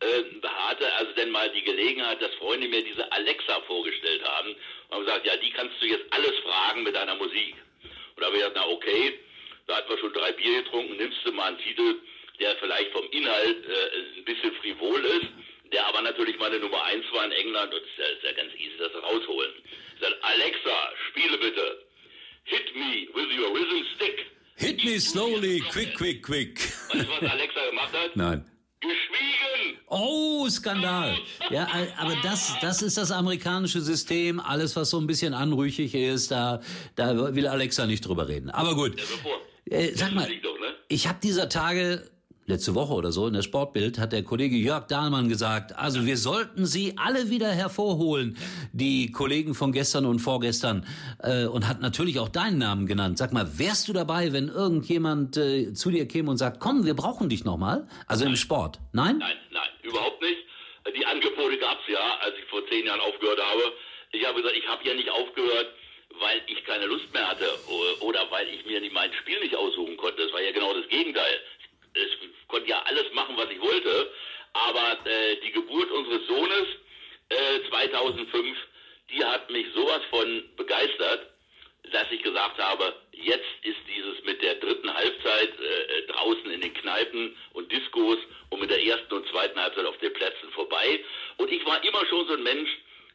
äh, 0.00 0.24
hatte 0.44 0.92
also 0.96 1.12
denn 1.12 1.30
mal 1.30 1.50
die 1.52 1.62
Gelegenheit, 1.62 2.20
dass 2.20 2.34
Freunde 2.34 2.68
mir 2.68 2.84
diese 2.84 3.10
Alexa 3.10 3.62
vorgestellt 3.62 4.22
haben 4.22 4.50
und 4.50 4.94
haben 4.94 5.04
gesagt, 5.06 5.26
ja, 5.26 5.36
die 5.38 5.50
kannst 5.52 5.80
du 5.80 5.86
jetzt 5.86 6.04
alles 6.12 6.34
fragen 6.40 6.82
mit 6.82 6.94
deiner 6.94 7.14
Musik. 7.14 7.54
Und 8.14 8.20
da 8.20 8.26
habe 8.26 8.36
ich 8.36 8.42
gesagt, 8.42 8.56
na 8.56 8.68
okay, 8.68 9.18
da 9.66 9.76
hat 9.76 9.88
man 9.88 9.98
schon 9.98 10.12
drei 10.12 10.32
Bier 10.32 10.62
getrunken, 10.64 10.96
nimmst 10.98 11.24
du 11.24 11.32
mal 11.32 11.48
einen 11.48 11.58
Titel, 11.58 11.94
der 12.40 12.56
vielleicht 12.56 12.92
vom 12.92 13.08
Inhalt 13.10 13.64
äh, 13.66 14.18
ein 14.18 14.24
bisschen 14.24 14.52
frivol 14.56 15.02
ist, 15.02 15.28
der 15.72 15.86
aber 15.86 16.02
natürlich 16.02 16.38
meine 16.38 16.58
Nummer 16.58 16.82
eins 16.84 17.04
war 17.12 17.24
in 17.24 17.32
England 17.32 17.74
und 17.74 17.82
es 17.82 18.16
ist 18.16 18.24
ja, 18.24 18.32
ganz 18.32 18.52
easy, 18.54 18.76
das 18.78 18.92
rausholen. 19.02 19.52
Ich 19.94 20.00
sag, 20.00 20.12
Alexa, 20.22 20.92
spiele 21.10 21.38
bitte. 21.38 21.86
Hit 22.44 22.74
me 22.76 23.08
with 23.14 23.38
your 23.38 23.54
rhythm 23.54 23.84
stick. 23.96 24.26
Hit 24.56 24.84
me 24.84 24.98
slowly, 24.98 25.60
quick, 25.70 25.94
quick, 25.94 26.22
quick. 26.22 26.58
Weißt 26.58 27.04
du, 27.04 27.08
was 27.08 27.30
Alexa 27.30 27.66
gemacht 27.68 27.92
hat? 27.92 28.16
Nein. 28.16 28.44
Geschwiegen! 28.80 29.78
Oh, 29.88 30.48
Skandal. 30.48 31.16
Ja, 31.50 31.64
äh, 31.64 31.88
aber 31.98 32.16
das, 32.22 32.54
das 32.60 32.82
ist 32.82 32.96
das 32.96 33.10
amerikanische 33.10 33.80
System. 33.80 34.38
Alles, 34.38 34.76
was 34.76 34.90
so 34.90 34.98
ein 34.98 35.06
bisschen 35.06 35.34
anrüchig 35.34 35.94
ist, 35.94 36.30
da, 36.30 36.60
da 36.94 37.34
will 37.34 37.46
Alexa 37.46 37.86
nicht 37.86 38.06
drüber 38.06 38.28
reden. 38.28 38.50
Aber 38.50 38.74
gut. 38.74 39.00
Äh, 39.64 39.92
sag 39.94 40.12
mal, 40.12 40.28
ne? 40.28 40.40
ich 40.88 41.08
habe 41.08 41.18
dieser 41.22 41.48
Tage, 41.48 42.08
letzte 42.46 42.74
Woche 42.74 42.94
oder 42.94 43.12
so, 43.12 43.26
in 43.26 43.34
der 43.34 43.42
Sportbild, 43.42 43.98
hat 43.98 44.12
der 44.12 44.22
Kollege 44.22 44.56
Jörg 44.56 44.86
Dahlmann 44.86 45.28
gesagt, 45.28 45.76
also 45.76 46.06
wir 46.06 46.16
sollten 46.16 46.64
sie 46.66 46.94
alle 46.96 47.30
wieder 47.30 47.50
hervorholen, 47.50 48.36
die 48.72 49.10
Kollegen 49.10 49.54
von 49.54 49.72
gestern 49.72 50.06
und 50.06 50.20
vorgestern, 50.20 50.86
äh, 51.22 51.46
und 51.46 51.68
hat 51.68 51.80
natürlich 51.80 52.18
auch 52.20 52.28
deinen 52.28 52.58
Namen 52.58 52.86
genannt. 52.86 53.18
Sag 53.18 53.32
mal, 53.32 53.58
wärst 53.58 53.88
du 53.88 53.92
dabei, 53.92 54.32
wenn 54.32 54.48
irgendjemand 54.48 55.36
äh, 55.36 55.72
zu 55.74 55.90
dir 55.90 56.06
käme 56.06 56.30
und 56.30 56.36
sagt, 56.36 56.60
komm, 56.60 56.84
wir 56.84 56.94
brauchen 56.94 57.28
dich 57.28 57.44
nochmal? 57.44 57.88
Also 58.06 58.24
im 58.24 58.36
Sport. 58.36 58.78
Nein? 58.92 59.18
Nein, 59.18 59.36
nein, 59.50 59.70
überhaupt 59.82 60.22
nicht. 60.22 60.38
Die 60.96 61.04
Angebote 61.04 61.58
gab's 61.58 61.82
ja, 61.88 62.18
als 62.22 62.34
ich 62.38 62.48
vor 62.48 62.62
zehn 62.68 62.86
Jahren 62.86 63.00
aufgehört 63.00 63.40
habe. 63.40 63.72
Ich 64.12 64.24
habe 64.24 64.40
gesagt, 64.40 64.56
ich 64.56 64.66
habe 64.68 64.86
ja 64.86 64.94
nicht 64.94 65.10
aufgehört, 65.10 65.66
weil 66.20 66.40
ich 66.46 66.64
keine 66.64 66.86
Lust 66.86 67.12
mehr 67.12 67.28
hatte 67.28 67.48
oder 68.00 68.20
weil 68.30 68.48
ich 68.48 68.64
mir 68.64 68.80
mein 68.92 69.12
Spiel 69.20 69.38
nicht 69.40 69.54
aussuchen 69.54 69.96
konnte. 69.96 70.22
Das 70.22 70.32
war 70.32 70.40
ja 70.40 70.52
genau 70.52 70.72
das 70.72 70.88
Gegenteil. 70.88 71.40
Ich 71.96 72.48
konnte 72.48 72.68
ja 72.68 72.82
alles 72.82 73.12
machen, 73.12 73.36
was 73.36 73.50
ich 73.50 73.60
wollte. 73.60 74.12
äh, 75.06 75.36
die 75.36 75.52
Geburt 75.52 75.90
unseres 75.90 76.26
Sohnes 76.26 76.66
äh, 77.28 77.68
2005, 77.68 78.56
die 79.10 79.24
hat 79.24 79.50
mich 79.50 79.66
sowas 79.74 80.02
von 80.10 80.44
begeistert, 80.56 81.30
dass 81.92 82.10
ich 82.10 82.22
gesagt 82.22 82.58
habe, 82.58 82.94
jetzt 83.12 83.46
ist 83.62 83.78
dieses 83.88 84.22
mit 84.24 84.42
der 84.42 84.56
dritten 84.56 84.92
Halbzeit 84.92 85.60
äh, 85.60 85.98
äh, 85.98 86.06
draußen 86.08 86.50
in 86.50 86.60
den 86.60 86.74
Kneipen 86.74 87.36
und 87.52 87.70
Diskos 87.70 88.18
und 88.50 88.60
mit 88.60 88.70
der 88.70 88.82
ersten 88.82 89.14
und 89.14 89.28
zweiten 89.28 89.58
Halbzeit 89.58 89.86
auf 89.86 89.98
den 89.98 90.12
Plätzen 90.12 90.50
vorbei. 90.50 91.04
Und 91.36 91.50
ich 91.50 91.64
war 91.64 91.82
immer 91.84 92.04
schon 92.06 92.26
so 92.26 92.34
ein 92.34 92.42
Mensch, 92.42 92.70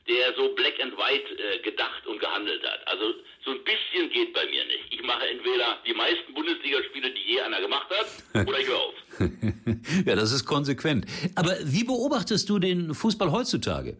der 0.07 0.33
so 0.35 0.53
black 0.55 0.73
and 0.81 0.97
white 0.97 1.29
äh, 1.37 1.59
gedacht 1.59 2.05
und 2.07 2.19
gehandelt 2.19 2.63
hat. 2.63 2.87
Also 2.87 3.13
so 3.45 3.51
ein 3.51 3.63
bisschen 3.63 4.09
geht 4.11 4.33
bei 4.33 4.45
mir 4.45 4.65
nicht. 4.65 4.85
Ich 4.89 5.01
mache 5.03 5.27
entweder 5.27 5.79
die 5.85 5.93
meisten 5.93 6.33
Bundesligaspiele, 6.33 7.11
die 7.11 7.33
je 7.33 7.41
einer 7.41 7.61
gemacht 7.61 7.87
hat, 7.89 8.47
oder 8.47 8.59
ich 8.59 8.67
höre 8.67 8.79
auf. 8.79 8.95
ja, 10.05 10.15
das 10.15 10.31
ist 10.31 10.45
konsequent. 10.45 11.05
Aber 11.35 11.55
wie 11.63 11.83
beobachtest 11.83 12.49
du 12.49 12.59
den 12.59 12.93
Fußball 12.93 13.31
heutzutage? 13.31 13.97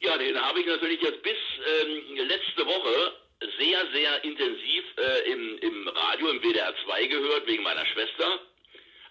Ja, 0.00 0.18
den 0.18 0.36
habe 0.36 0.60
ich 0.60 0.66
natürlich 0.66 1.00
jetzt 1.00 1.22
bis 1.22 1.36
ähm, 1.82 2.16
letzte 2.28 2.66
Woche 2.66 3.14
sehr, 3.58 3.78
sehr 3.92 4.24
intensiv 4.24 4.84
äh, 4.96 5.32
im, 5.32 5.58
im 5.58 5.88
Radio, 5.88 6.30
im 6.30 6.40
WDR 6.40 6.74
2 6.84 7.06
gehört, 7.06 7.46
wegen 7.46 7.62
meiner 7.62 7.84
Schwester, 7.86 8.40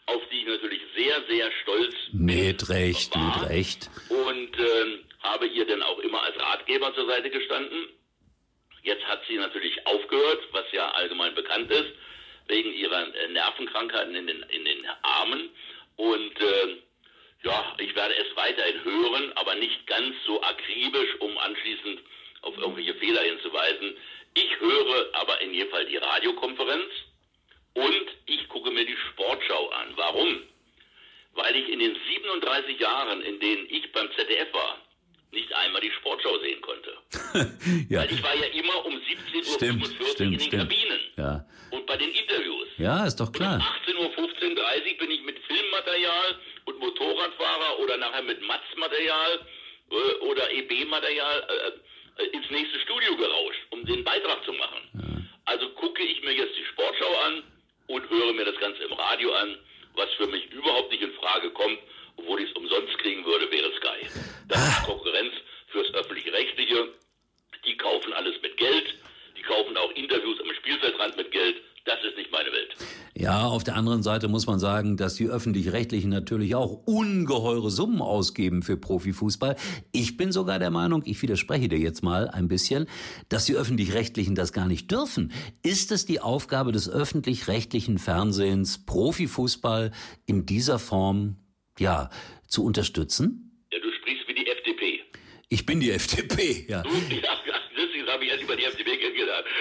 auf 0.08 0.22
die 0.32 0.42
ich 0.42 0.48
natürlich 0.48 0.82
sehr, 0.96 1.24
sehr 1.30 1.50
stolz 1.64 1.96
mit 2.12 2.70
Recht, 2.70 3.16
war. 3.16 3.42
mit 3.42 3.50
Recht. 3.50 3.90
Und 4.10 4.60
ähm, 4.60 5.00
habe 5.24 5.48
ihr 5.48 5.66
dann 5.66 5.82
auch 5.82 6.00
immer 6.00 6.22
als 6.22 6.40
Ratgeber 6.40 6.94
zur 6.94 7.08
Seite 7.08 7.30
gestanden. 7.30 7.88
Jetzt 8.84 9.06
hat 9.08 9.22
sie 9.28 9.38
natürlich 9.38 9.88
aufgehört, 9.88 10.44
was 10.52 10.66
ja 10.74 10.92
allgemein 10.92 11.34
bekannt 11.34 11.72
ist, 11.72 11.94
wegen 12.48 12.74
ihrer 12.74 13.16
äh, 13.16 13.28
Nervenkrankheiten 13.30 14.14
in 14.14 14.28
den, 14.28 14.44
in 14.44 14.66
den 14.66 14.86
Armen. 15.02 15.50
Und 15.96 16.42
äh, 16.42 16.78
ja, 17.44 17.76
ich 17.78 17.96
werde 17.96 18.16
es 18.16 18.36
weiterhin 18.36 18.84
hören, 18.84 19.32
aber 19.36 19.56
nicht 19.56 19.88
ganz 19.88 20.16
so 20.26 20.42
akribisch, 20.42 21.16
um 21.20 21.38
anschließend 21.38 22.02
auf 22.42 22.58
irgendwelche 22.58 22.96
Fehler 22.96 23.22
hinzuweisen. 23.22 23.98
Ich 24.34 24.60
höre 24.60 25.10
aber 25.14 25.40
in 25.42 25.54
jedem 25.54 25.70
Fall 25.70 25.86
die 25.86 25.98
Radiokonferenz 25.98 26.92
und 27.74 28.06
ich 28.26 28.48
gucke 28.50 28.72
mir 28.72 28.86
die 28.86 28.98
Sportschau 28.98 29.70
an. 29.70 29.94
Warum? 29.96 30.42
Weil 31.34 31.56
ich 31.56 31.70
in 31.70 31.80
den 31.80 31.96
37 31.96 32.80
Jahren, 32.80 33.22
in 33.22 33.40
denen 33.40 33.68
ich 33.70 33.92
beim 33.92 34.12
ZDF 34.14 34.54
war, 34.54 34.83
nicht 35.34 35.52
einmal 35.54 35.82
die 35.82 35.92
Sportschau 35.92 36.38
sehen 36.40 36.62
konnte. 36.62 36.98
ja. 37.90 38.02
Weil 38.02 38.12
ich 38.14 38.24
war 38.24 38.36
ja 38.36 38.46
immer 38.46 38.86
um 38.86 38.94
17.45 38.96 40.00
Uhr 40.00 40.08
Stimmt, 40.08 40.20
in 40.22 40.32
den 40.32 40.40
stimmt. 40.40 40.62
Kabinen 40.70 41.00
Ja. 41.18 41.46
und 41.72 41.86
bei 41.86 41.98
den 41.98 42.12
Interviews. 42.12 42.68
ja, 42.78 43.06
ist 43.06 43.18
doch 43.20 43.28
Und 43.28 43.36
um 43.36 43.42
klar. 43.42 43.76
18 43.82 43.98
Uhr, 43.98 44.12
15, 44.12 44.56
30 44.56 44.98
bin 44.98 45.12
ich 45.12 45.22
mit 45.24 45.38
Filmmaterial 45.46 46.40
und 46.66 46.80
Motorradfahrer 46.80 47.80
oder 47.80 47.98
nachher 47.98 48.22
mit 48.24 48.42
Matz-Material 48.42 49.40
äh, 49.92 49.96
oder 50.26 50.52
EB-Material 50.52 51.48
äh, 52.18 52.24
äh, 52.24 52.28
ins 52.28 52.50
nächste 52.50 52.80
Studio 52.80 53.16
gerauscht, 53.18 53.60
um 53.72 53.86
den 53.86 54.04
Beitrag 54.04 54.44
zu 54.46 54.54
machen. 54.54 55.30
Also 55.46 55.70
gucke 55.72 56.02
ich 56.04 56.22
mir 56.24 56.32
jetzt 56.34 56.56
die 56.58 56.66
Sportschau 56.66 57.18
an 57.26 57.44
und 57.88 58.10
höre 58.10 58.34
mir 58.34 58.46
das 58.46 58.58
Ganze 58.60 58.84
im 58.84 58.94
Radio 58.94 59.34
an, 59.34 59.58
was 59.96 60.10
für 60.14 60.28
mich 60.28 60.50
überhaupt 60.52 60.90
nicht 60.92 61.04
in 61.04 61.12
Frage 61.14 61.50
kommt, 61.52 61.80
obwohl 62.18 62.42
ich 62.42 62.50
es 62.50 62.56
umsonst 62.56 62.98
kriegen 63.00 63.26
würde, 63.26 63.50
wäre 63.52 63.72
Sky. 63.78 64.08
Das 64.48 64.60
ist 64.60 64.84
Konkurrenz 64.86 65.34
fürs 65.68 65.94
Öffentlich-Rechtliche. 65.94 66.90
Die 67.66 67.78
kaufen 67.78 68.14
alles 68.14 68.36
mit 68.42 68.58
Geld. 68.58 68.96
Die 69.38 69.42
kaufen 69.42 69.76
auch 69.78 69.92
Interviews 69.92 70.40
am 70.42 70.54
Spielfeldrand 70.54 71.18
mit 71.18 71.32
Geld. 71.32 71.56
Das 71.86 71.98
ist 72.08 72.16
nicht 72.16 72.32
meine 72.32 72.50
Welt. 72.52 72.76
Ja, 73.14 73.46
auf 73.46 73.64
der 73.64 73.76
anderen 73.76 74.04
Seite 74.04 74.30
muss 74.30 74.48
man 74.48 74.58
sagen, 74.58 74.96
dass 74.96 75.16
die 75.16 75.28
Öffentlich-Rechtlichen 75.28 76.10
natürlich 76.10 76.56
auch 76.56 76.82
ungeheure 76.86 77.70
Summen 77.70 78.02
ausgeben 78.02 78.64
für 78.64 78.78
Profifußball. 78.78 79.58
Ich 79.92 80.16
bin 80.16 80.32
sogar 80.32 80.60
der 80.60 80.72
Meinung, 80.72 81.04
ich 81.06 81.22
widerspreche 81.22 81.68
dir 81.68 81.78
jetzt 81.78 82.04
mal 82.04 82.30
ein 82.30 82.48
bisschen, 82.48 82.88
dass 83.28 83.46
die 83.46 83.56
Öffentlich-Rechtlichen 83.56 84.34
das 84.34 84.54
gar 84.54 84.68
nicht 84.68 84.90
dürfen. 84.92 85.34
Ist 85.62 85.92
es 85.92 86.06
die 86.06 86.22
Aufgabe 86.22 86.72
des 86.72 86.90
öffentlich-rechtlichen 86.90 87.98
Fernsehens, 87.98 88.86
Profifußball 88.86 89.92
in 90.26 90.46
dieser 90.46 90.80
Form, 90.80 91.36
ja, 91.80 92.10
zu 92.48 92.64
unterstützen? 92.64 93.52
Ja, 93.72 93.80
du 93.80 93.92
sprichst 93.92 94.28
wie 94.28 94.34
die 94.34 94.48
FDP. 94.48 95.04
Ich 95.50 95.66
bin 95.66 95.80
die 95.80 95.92
FDP, 95.92 96.66
ja. 96.68 96.82
Du, 96.84 96.90
ja, 97.16 97.40
deswegen 97.78 98.08
habe 98.08 98.26
ich 98.26 98.32
erst 98.32 98.44
über 98.44 98.56
die 98.56 98.64
FDP 98.66 98.98
kennengelernt. 98.98 99.46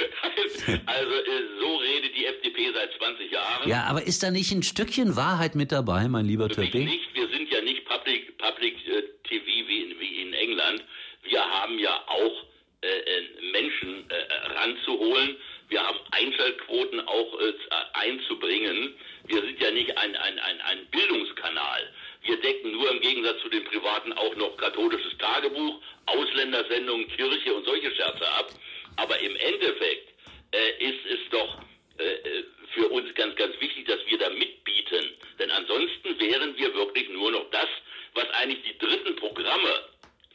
Also 0.86 1.12
äh, 1.12 1.22
so 1.60 1.76
redet 1.76 2.14
die 2.16 2.24
FDP 2.26 2.72
seit 2.72 2.92
20 2.96 3.30
Jahren. 3.32 3.68
Ja, 3.68 3.84
aber 3.84 4.02
ist 4.06 4.22
da 4.22 4.30
nicht 4.30 4.52
ein 4.52 4.62
Stückchen 4.62 5.16
Wahrheit 5.16 5.54
mit 5.54 5.72
dabei, 5.72 6.06
mein 6.08 6.26
lieber 6.26 6.48
Für 6.48 6.60
mich 6.60 6.70
Töppi? 6.70 6.84
nicht. 6.84 7.14
Wir 7.14 7.28
sind 7.28 7.50
ja 7.50 7.60
nicht 7.62 7.84
Public, 7.84 8.38
Public 8.38 8.74
äh, 8.86 9.02
TV 9.28 9.44
wie 9.44 9.82
in, 9.82 10.00
wie 10.00 10.22
in 10.22 10.32
England. 10.34 10.84
Wir 11.24 11.40
haben 11.40 11.78
ja 11.78 11.94
auch 12.06 12.44
äh, 12.82 12.86
äh, 12.86 13.50
Menschen 13.52 14.08
äh, 14.10 14.52
ranzuholen. 14.58 15.36
Wir 15.68 15.82
haben 15.82 15.98
Einschaltquoten 16.10 17.00
auch 17.00 17.40
äh, 17.40 17.52
einzubringen. 17.94 18.94
Wir 19.26 19.40
sind 19.40 19.60
ja 19.60 19.70
nicht 19.70 19.96
ein, 19.96 20.16
ein, 20.16 20.38
ein, 20.38 20.60
ein 20.60 20.86
Bildungskanal. 20.90 21.92
Wir 22.22 22.40
decken 22.40 22.72
nur 22.72 22.90
im 22.90 23.00
Gegensatz 23.00 23.40
zu 23.42 23.48
den 23.48 23.64
Privaten 23.64 24.12
auch 24.12 24.34
noch 24.36 24.56
katholisches 24.56 25.16
Tagebuch, 25.18 25.80
Ausländersendungen, 26.06 27.08
Kirche 27.08 27.54
und 27.54 27.64
solche 27.64 27.94
Scherze 27.94 28.28
ab. 28.28 28.48
Aber 28.96 29.18
im 29.18 29.36
Endeffekt 29.36 30.12
äh, 30.52 30.84
ist 30.84 31.06
es 31.06 31.20
doch 31.30 31.62
äh, 31.98 32.04
äh, 32.04 32.44
für 32.74 32.88
uns 32.88 33.14
ganz, 33.14 33.36
ganz 33.36 33.58
wichtig, 33.60 33.86
dass 33.86 34.00
wir 34.06 34.18
da 34.18 34.30
mitbieten. 34.30 35.04
Denn 35.38 35.50
ansonsten 35.50 36.18
wären 36.18 36.56
wir 36.56 36.74
wirklich 36.74 37.08
nur 37.10 37.30
noch 37.30 37.50
das, 37.50 37.68
was 38.14 38.28
eigentlich 38.30 38.62
die 38.62 38.78
dritten 38.78 39.16
Programme 39.16 39.88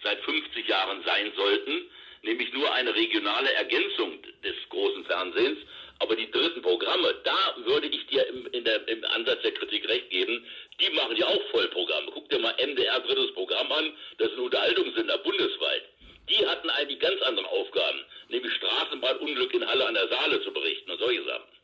seit 0.04 0.20
50 0.22 0.68
Jahren 0.68 1.04
sein 1.04 1.32
sollten, 1.36 1.90
nämlich 2.22 2.54
nur 2.54 2.72
eine 2.74 2.94
regionale 2.94 3.52
Ergänzung 3.54 4.22
des 4.44 4.56
großen 4.70 5.06
Fernsehens. 5.06 5.60
Aber 6.00 6.16
die 6.16 6.30
dritten 6.30 6.62
Programme, 6.62 7.16
da 7.24 7.56
würde 7.66 7.88
ich 7.88 8.06
dir 8.08 8.26
im, 8.28 8.64
der, 8.64 8.88
im 8.88 9.04
Ansatz 9.06 9.42
der 9.42 9.54
Kritik 9.54 9.88
recht 9.88 10.10
geben, 10.10 10.46
die 10.80 10.90
machen 10.92 11.16
ja 11.18 11.26
auch 11.28 11.42
Vollprogramme. 11.52 12.12
Guck 12.14 12.30
dir 12.30 12.40
mal 12.40 12.54
MDR 12.64 13.00
drittes 13.00 13.34
Programm 13.34 13.72
an, 13.72 13.94
das 14.18 14.30
ist 14.30 14.38
ein 14.38 14.44
Unterhaltungssender 14.44 15.18
bundesweit. 15.20 15.84
Die 16.30 16.46
hatten 16.46 16.70
eigentlich 16.70 17.00
ganz 17.00 17.22
andere 17.22 17.48
Aufgaben, 17.48 18.04
nämlich 18.30 18.54
Straßenbahnunglück 18.54 19.54
in 19.54 19.66
Halle 19.66 19.88
an 19.88 19.94
der 19.94 20.08
Saale 20.10 20.44
zu 20.44 20.52
berichten 20.52 20.92
und 20.92 21.00
solche 21.00 21.24
Sachen. 21.24 21.57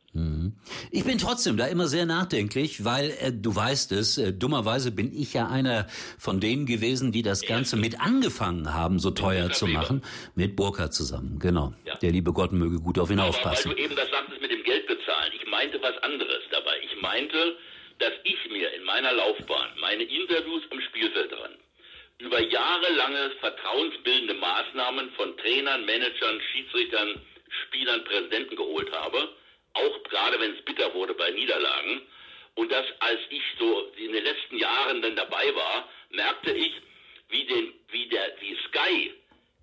Ich 0.90 1.04
bin 1.04 1.18
trotzdem 1.18 1.56
da 1.56 1.66
immer 1.66 1.86
sehr 1.86 2.06
nachdenklich, 2.06 2.84
weil 2.84 3.10
äh, 3.20 3.32
du 3.32 3.54
weißt 3.54 3.92
es, 3.92 4.18
äh, 4.18 4.32
dummerweise 4.32 4.90
bin 4.90 5.12
ich 5.14 5.34
ja 5.34 5.48
einer 5.48 5.86
von 6.18 6.40
denen 6.40 6.66
gewesen, 6.66 7.12
die 7.12 7.22
das 7.22 7.42
Ganze 7.42 7.76
mit 7.76 8.00
angefangen 8.00 8.72
haben, 8.74 8.98
so 8.98 9.10
teuer 9.10 9.50
zu 9.50 9.66
machen, 9.66 10.02
mit 10.34 10.56
Burkhardt 10.56 10.94
zusammen. 10.94 11.38
Genau. 11.38 11.74
Ja. 11.84 11.96
Der 11.96 12.10
liebe 12.10 12.32
Gott 12.32 12.52
möge 12.52 12.80
gut 12.80 12.98
auf 12.98 13.10
ihn 13.10 13.18
Aber 13.20 13.28
aufpassen. 13.30 13.70
weil 13.70 13.76
du 13.76 13.82
eben 13.82 13.96
das 13.96 14.10
sagtest 14.10 14.40
mit 14.40 14.50
dem 14.50 14.62
Geld 14.64 14.86
bezahlen. 14.86 15.32
Ich 15.40 15.46
meinte 15.50 15.80
was 15.82 15.96
anderes 16.02 16.42
dabei. 16.50 16.76
Ich 16.84 17.00
meinte, 17.02 17.56
dass 17.98 18.12
ich 18.24 18.50
mir 18.50 18.72
in 18.74 18.84
meiner 18.84 19.12
Laufbahn 19.12 19.68
meine 19.80 20.02
Interviews 20.02 20.62
am 20.70 20.80
Spielfeldrand 20.80 21.58
über 22.18 22.40
jahrelange 22.40 23.30
vertrauensbildende 23.40 24.34
Maßnahmen 24.34 25.10
von 25.16 25.36
Trainern, 25.36 25.84
Managern, 25.84 26.40
Schiedsrichtern, 26.52 27.20
Spielern, 27.66 28.04
Präsidenten 28.04 28.56
geholt 28.56 28.90
habe. 28.92 29.28
Auch 29.74 30.02
gerade 30.04 30.40
wenn 30.40 30.54
es 30.54 30.64
bitter 30.64 30.92
wurde 30.94 31.14
bei 31.14 31.30
Niederlagen. 31.30 32.02
Und 32.54 32.70
dass 32.70 32.86
als 33.00 33.20
ich 33.30 33.42
so 33.58 33.92
in 33.96 34.12
den 34.12 34.24
letzten 34.24 34.56
Jahren 34.56 35.02
dann 35.02 35.16
dabei 35.16 35.54
war, 35.54 35.88
merkte 36.10 36.52
ich, 36.52 36.72
wie, 37.28 37.44
den, 37.44 37.74
wie, 37.90 38.06
der, 38.08 38.32
wie 38.40 38.56
Sky 38.68 39.12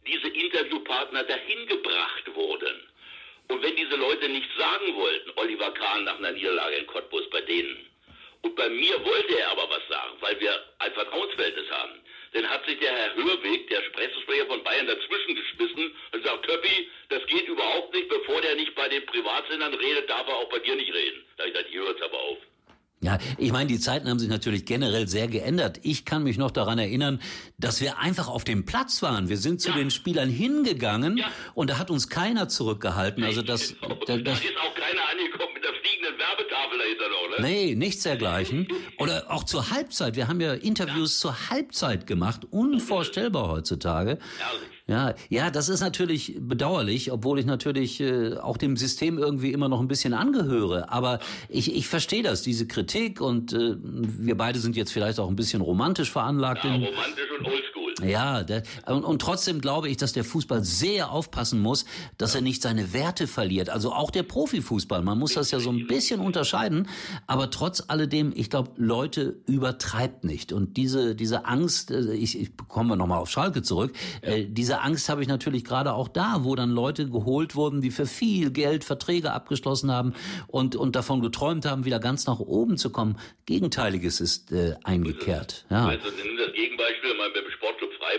diese 0.06 0.28
Interviewpartner 0.28 1.24
dahin 1.24 1.68
gebracht 1.68 2.36
wurden. 2.36 2.88
Und 3.48 3.62
wenn 3.62 3.76
diese 3.76 3.96
Leute 3.96 4.30
nichts 4.30 4.56
sagen 4.58 4.96
wollten, 4.96 5.32
Oliver 5.36 5.72
Kahn 5.72 6.04
nach 6.04 6.18
einer 6.18 6.32
Niederlage 6.32 6.76
in 6.78 6.88
Cottbus 6.88 7.30
bei 7.30 7.42
denen, 7.42 7.88
und 8.44 8.56
bei 8.56 8.70
mir 8.70 9.06
wollte 9.06 9.38
er 9.38 9.52
aber 9.52 9.70
was 9.70 9.88
sagen, 9.88 10.18
weil 10.20 10.40
wir 10.40 10.64
ein 10.80 10.94
Vertrauensverhältnis 10.94 11.70
haben, 11.70 12.02
dann 12.34 12.46
hat 12.48 12.66
sich 12.66 12.80
der 12.80 12.92
Herr 12.92 13.16
Hörweg, 13.16 13.68
der 13.70 13.82
Pressesprecher 13.94 14.46
von 14.48 14.64
Bayern, 14.64 14.88
dazwischen 14.88 15.36
geschmissen 15.36 15.92
und 16.14 16.24
sagt, 16.26 16.46
Töppi, 16.46 16.88
das 17.10 17.26
geht 17.28 17.48
überhaupt 17.48 17.94
nicht, 17.94 18.08
bevor 18.10 18.40
der 18.42 18.56
nicht 18.56 18.74
bei 18.76 18.88
den 18.90 19.06
Privatsendern 19.06 19.74
redet, 19.74 20.10
darf 20.10 20.28
er 20.28 20.36
auch 20.36 20.50
bei 20.50 20.60
dir 20.60 20.76
nicht 20.76 20.94
reden. 20.94 21.22
Da 21.38 21.46
ich 21.46 21.54
gesagt, 21.54 21.70
hier 21.70 21.82
hört's 21.82 22.02
aber 22.02 22.20
auf. 22.20 22.38
Ja, 23.04 23.18
ich 23.40 23.52
meine, 23.52 23.68
die 23.68 23.80
Zeiten 23.80 24.08
haben 24.08 24.20
sich 24.20 24.30
natürlich 24.30 24.64
generell 24.64 25.08
sehr 25.08 25.28
geändert. 25.28 25.80
Ich 25.82 26.06
kann 26.06 26.22
mich 26.22 26.38
noch 26.38 26.52
daran 26.52 26.78
erinnern, 26.78 27.20
dass 27.58 27.82
wir 27.82 27.98
einfach 27.98 28.28
auf 28.28 28.44
dem 28.44 28.64
Platz 28.64 29.02
waren. 29.02 29.28
Wir 29.28 29.38
sind 29.38 29.60
zu 29.60 29.70
Ja. 29.72 29.76
den 29.78 29.90
Spielern 29.90 30.30
hingegangen 30.30 31.18
Ja. 31.18 31.32
und 31.56 31.72
da 31.72 31.80
hat 31.80 31.90
uns 31.90 32.10
keiner 32.10 32.48
zurückgehalten. 32.48 33.24
Also 33.24 33.42
das, 33.42 33.76
da, 33.82 33.88
da 34.06 34.18
das 34.18 34.42
ist 34.44 34.56
auch 34.56 34.76
keiner 34.76 35.02
angekommen 35.10 35.51
fliegenden 36.02 36.20
Werbetafel 36.20 36.78
dahinter 36.78 37.10
noch, 37.10 37.40
ne? 37.40 37.48
Nee, 37.48 37.76
nichts 37.76 38.04
dergleichen. 38.04 38.68
Oder 39.00 39.32
auch 39.32 39.44
zur 39.44 39.70
Halbzeit. 39.72 40.16
Wir 40.16 40.28
haben 40.28 40.42
ja 40.42 40.54
Interviews 40.54 41.20
zur 41.20 41.50
Halbzeit 41.50 42.08
gemacht. 42.08 42.42
Unvorstellbar 42.50 43.50
heutzutage. 43.50 44.18
Ja, 44.88 45.14
ja, 45.30 45.52
das 45.52 45.70
ist 45.70 45.80
natürlich 45.80 46.36
bedauerlich, 46.40 47.12
obwohl 47.12 47.40
ich 47.40 47.46
natürlich 47.46 48.02
äh, 48.02 48.36
auch 48.38 48.58
dem 48.58 48.76
System 48.76 49.18
irgendwie 49.18 49.54
immer 49.54 49.70
noch 49.70 49.80
ein 49.80 49.88
bisschen 49.88 50.14
angehöre. 50.14 50.92
Aber 50.92 51.20
ich, 51.48 51.74
ich 51.76 51.88
verstehe 51.88 52.24
das, 52.24 52.42
diese 52.42 52.68
Kritik 52.68 53.22
und 53.22 53.54
äh, 53.54 53.76
wir 53.80 54.36
beide 54.36 54.60
sind 54.60 54.76
jetzt 54.76 54.92
vielleicht 54.92 55.20
auch 55.20 55.30
ein 55.30 55.36
bisschen 55.36 55.62
romantisch 55.62 56.12
veranlagt. 56.12 56.66
Ja, 56.66 56.72
romantisch 56.72 57.30
und 57.40 57.46
oldschool. 57.46 57.81
Ja, 58.04 58.44
der, 58.44 58.64
und, 58.86 59.04
und 59.04 59.22
trotzdem 59.22 59.62
glaube 59.62 59.90
ich, 59.90 59.98
dass 59.98 60.14
der 60.14 60.24
Fußball 60.24 60.64
sehr 60.64 61.12
aufpassen 61.12 61.60
muss, 61.60 61.86
dass 62.18 62.36
er 62.36 62.42
nicht 62.42 62.62
seine 62.62 62.94
Werte 62.94 63.28
verliert. 63.28 63.70
Also 63.70 63.94
auch 63.94 64.12
der 64.12 64.24
Profifußball. 64.24 65.02
Man 65.02 65.18
muss 65.18 65.34
das 65.34 65.52
ja 65.52 65.60
so 65.60 65.70
ein 65.70 65.88
bisschen 65.88 66.20
unterscheiden. 66.20 66.88
Aber 67.28 67.50
trotz 67.50 67.84
alledem, 67.88 68.32
ich 68.36 68.50
glaube, 68.50 68.72
Leute 68.78 69.42
übertreibt 69.48 70.24
nicht. 70.24 70.54
Und 70.54 70.78
diese, 70.78 71.16
diese 71.16 71.46
Angst, 71.46 71.92
äh, 71.92 72.14
ich, 72.14 72.40
ich 72.40 72.52
komme 72.68 72.98
nochmal 72.98 73.20
auf 73.20 73.30
Schalke 73.30 73.62
zurück, 73.62 73.94
äh, 74.22 74.46
diese 74.46 74.82
Angst 74.82 75.10
habe 75.10 75.22
ich 75.22 75.28
natürlich 75.28 75.64
gerade 75.64 75.94
auch 75.94 76.08
da, 76.08 76.44
wo 76.44 76.56
dann 76.56 76.72
Leute 76.72 77.10
geholt 77.10 77.56
wurden, 77.56 77.82
die 77.82 77.92
für 77.92 78.06
viel 78.06 78.52
Geld 78.52 78.84
Verträge 78.84 79.32
abgeschlossen 79.32 79.92
haben 79.92 80.14
und, 80.48 80.76
und 80.76 80.96
davon 80.96 81.22
geträumt 81.22 81.66
haben, 81.66 81.86
wieder 81.86 82.00
ganz 82.00 82.26
nach 82.26 82.40
oben 82.40 82.78
zu 82.78 82.90
kommen. 82.90 83.18
Gegenteiliges 83.46 84.22
ist 84.22 84.52
äh, 84.52 84.76
eingekehrt. 84.84 85.66
Ja. 85.70 85.88
Also, 85.88 86.06
das 86.06 86.54
Gegenbeispiel 86.54 87.12
Sportclub 87.12 87.61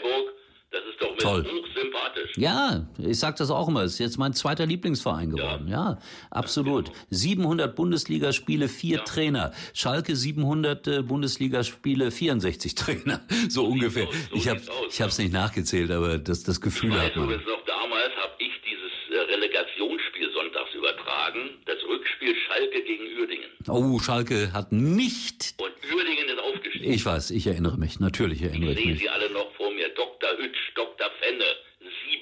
Freiburg. 0.00 0.32
Das 0.70 0.80
ist 0.90 1.02
doch 1.02 1.14
Toll. 1.18 1.44
hochsympathisch. 1.44 2.30
Ja, 2.38 2.86
ich 2.98 3.18
sag 3.18 3.36
das 3.36 3.50
auch 3.50 3.68
immer. 3.68 3.82
Es 3.82 3.92
ist 3.92 3.98
jetzt 3.98 4.16
mein 4.16 4.32
zweiter 4.32 4.64
Lieblingsverein 4.64 5.28
geworden. 5.28 5.68
Ja, 5.68 5.98
absolut. 6.30 6.90
700 7.10 7.76
Bundesligaspiele, 7.76 8.68
vier 8.68 8.96
Ja. 8.96 9.02
Trainer. 9.04 9.52
Schalke 9.74 10.16
700 10.16 10.86
äh, 10.88 11.02
Bundesligaspiele, 11.02 12.10
64 12.10 12.74
Trainer. 12.76 13.20
So 13.50 13.66
ungefähr. 13.66 14.08
aus, 14.08 14.14
so 14.30 14.36
ich 14.36 14.48
habe 14.48 14.60
ich 14.88 14.98
es 14.98 15.18
nicht 15.18 15.32
nachgezählt, 15.34 15.90
aber 15.90 16.16
das 16.16 16.42
das 16.42 16.58
Gefühl 16.62 16.92
Ich 16.92 16.96
hat 16.96 17.10
weiß 17.10 17.16
man. 17.16 17.24
übrigens 17.26 17.46
noch, 17.46 17.64
damals 17.66 18.14
habe 18.16 18.32
ich 18.38 18.52
dieses 18.64 18.92
äh, 19.28 19.34
Relegationsspiel 19.34 20.30
sonntags 20.32 20.74
übertragen. 20.74 21.50
Das 21.66 21.76
Rückspiel 21.86 22.34
Schalke 22.46 22.82
gegen 22.82 23.20
Uerdingen. 23.20 23.50
Oh, 23.68 23.98
Schalke 23.98 24.54
hat 24.54 24.72
nicht. 24.72 25.54
Und 25.58 25.70
Uerdingen 25.94 26.28
ist 26.30 26.38
aufgestiegen. 26.40 26.90
Ich 26.92 27.04
weiß, 27.04 27.30
ich 27.32 27.46
erinnere 27.46 27.76
mich. 27.76 28.00
Natürlich 28.00 28.40
erinnere 28.42 28.72
Ich 28.72 28.78
ich 28.78 28.86
mich. 28.86 28.98
sie 29.00 29.10
alle 29.10 29.30
noch 29.32 29.52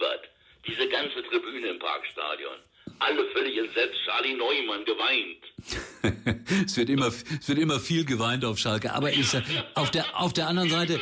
Siebert. 0.00 0.28
Diese 0.66 0.88
ganze 0.88 1.22
Tribüne 1.28 1.68
im 1.68 1.78
Parkstadion. 1.78 2.56
Alle 2.98 3.24
völlig 3.32 3.56
entsetzt. 3.56 3.96
Charlie 4.04 4.34
Neumann 4.34 4.84
geweint. 4.84 6.36
es 6.66 6.76
wird 6.76 6.90
immer 6.90 7.06
es 7.06 7.48
wird 7.48 7.58
immer 7.58 7.80
viel 7.80 8.04
geweint 8.04 8.44
auf 8.44 8.58
Schalke, 8.58 8.92
aber 8.92 9.10
ich 9.10 9.28
sag, 9.28 9.42
auf 9.74 9.90
der 9.90 10.04
auf 10.18 10.32
der 10.32 10.48
anderen 10.48 10.68
Seite. 10.68 11.00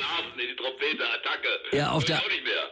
Ja, 1.73 1.91
auf 1.91 2.05
der, 2.05 2.23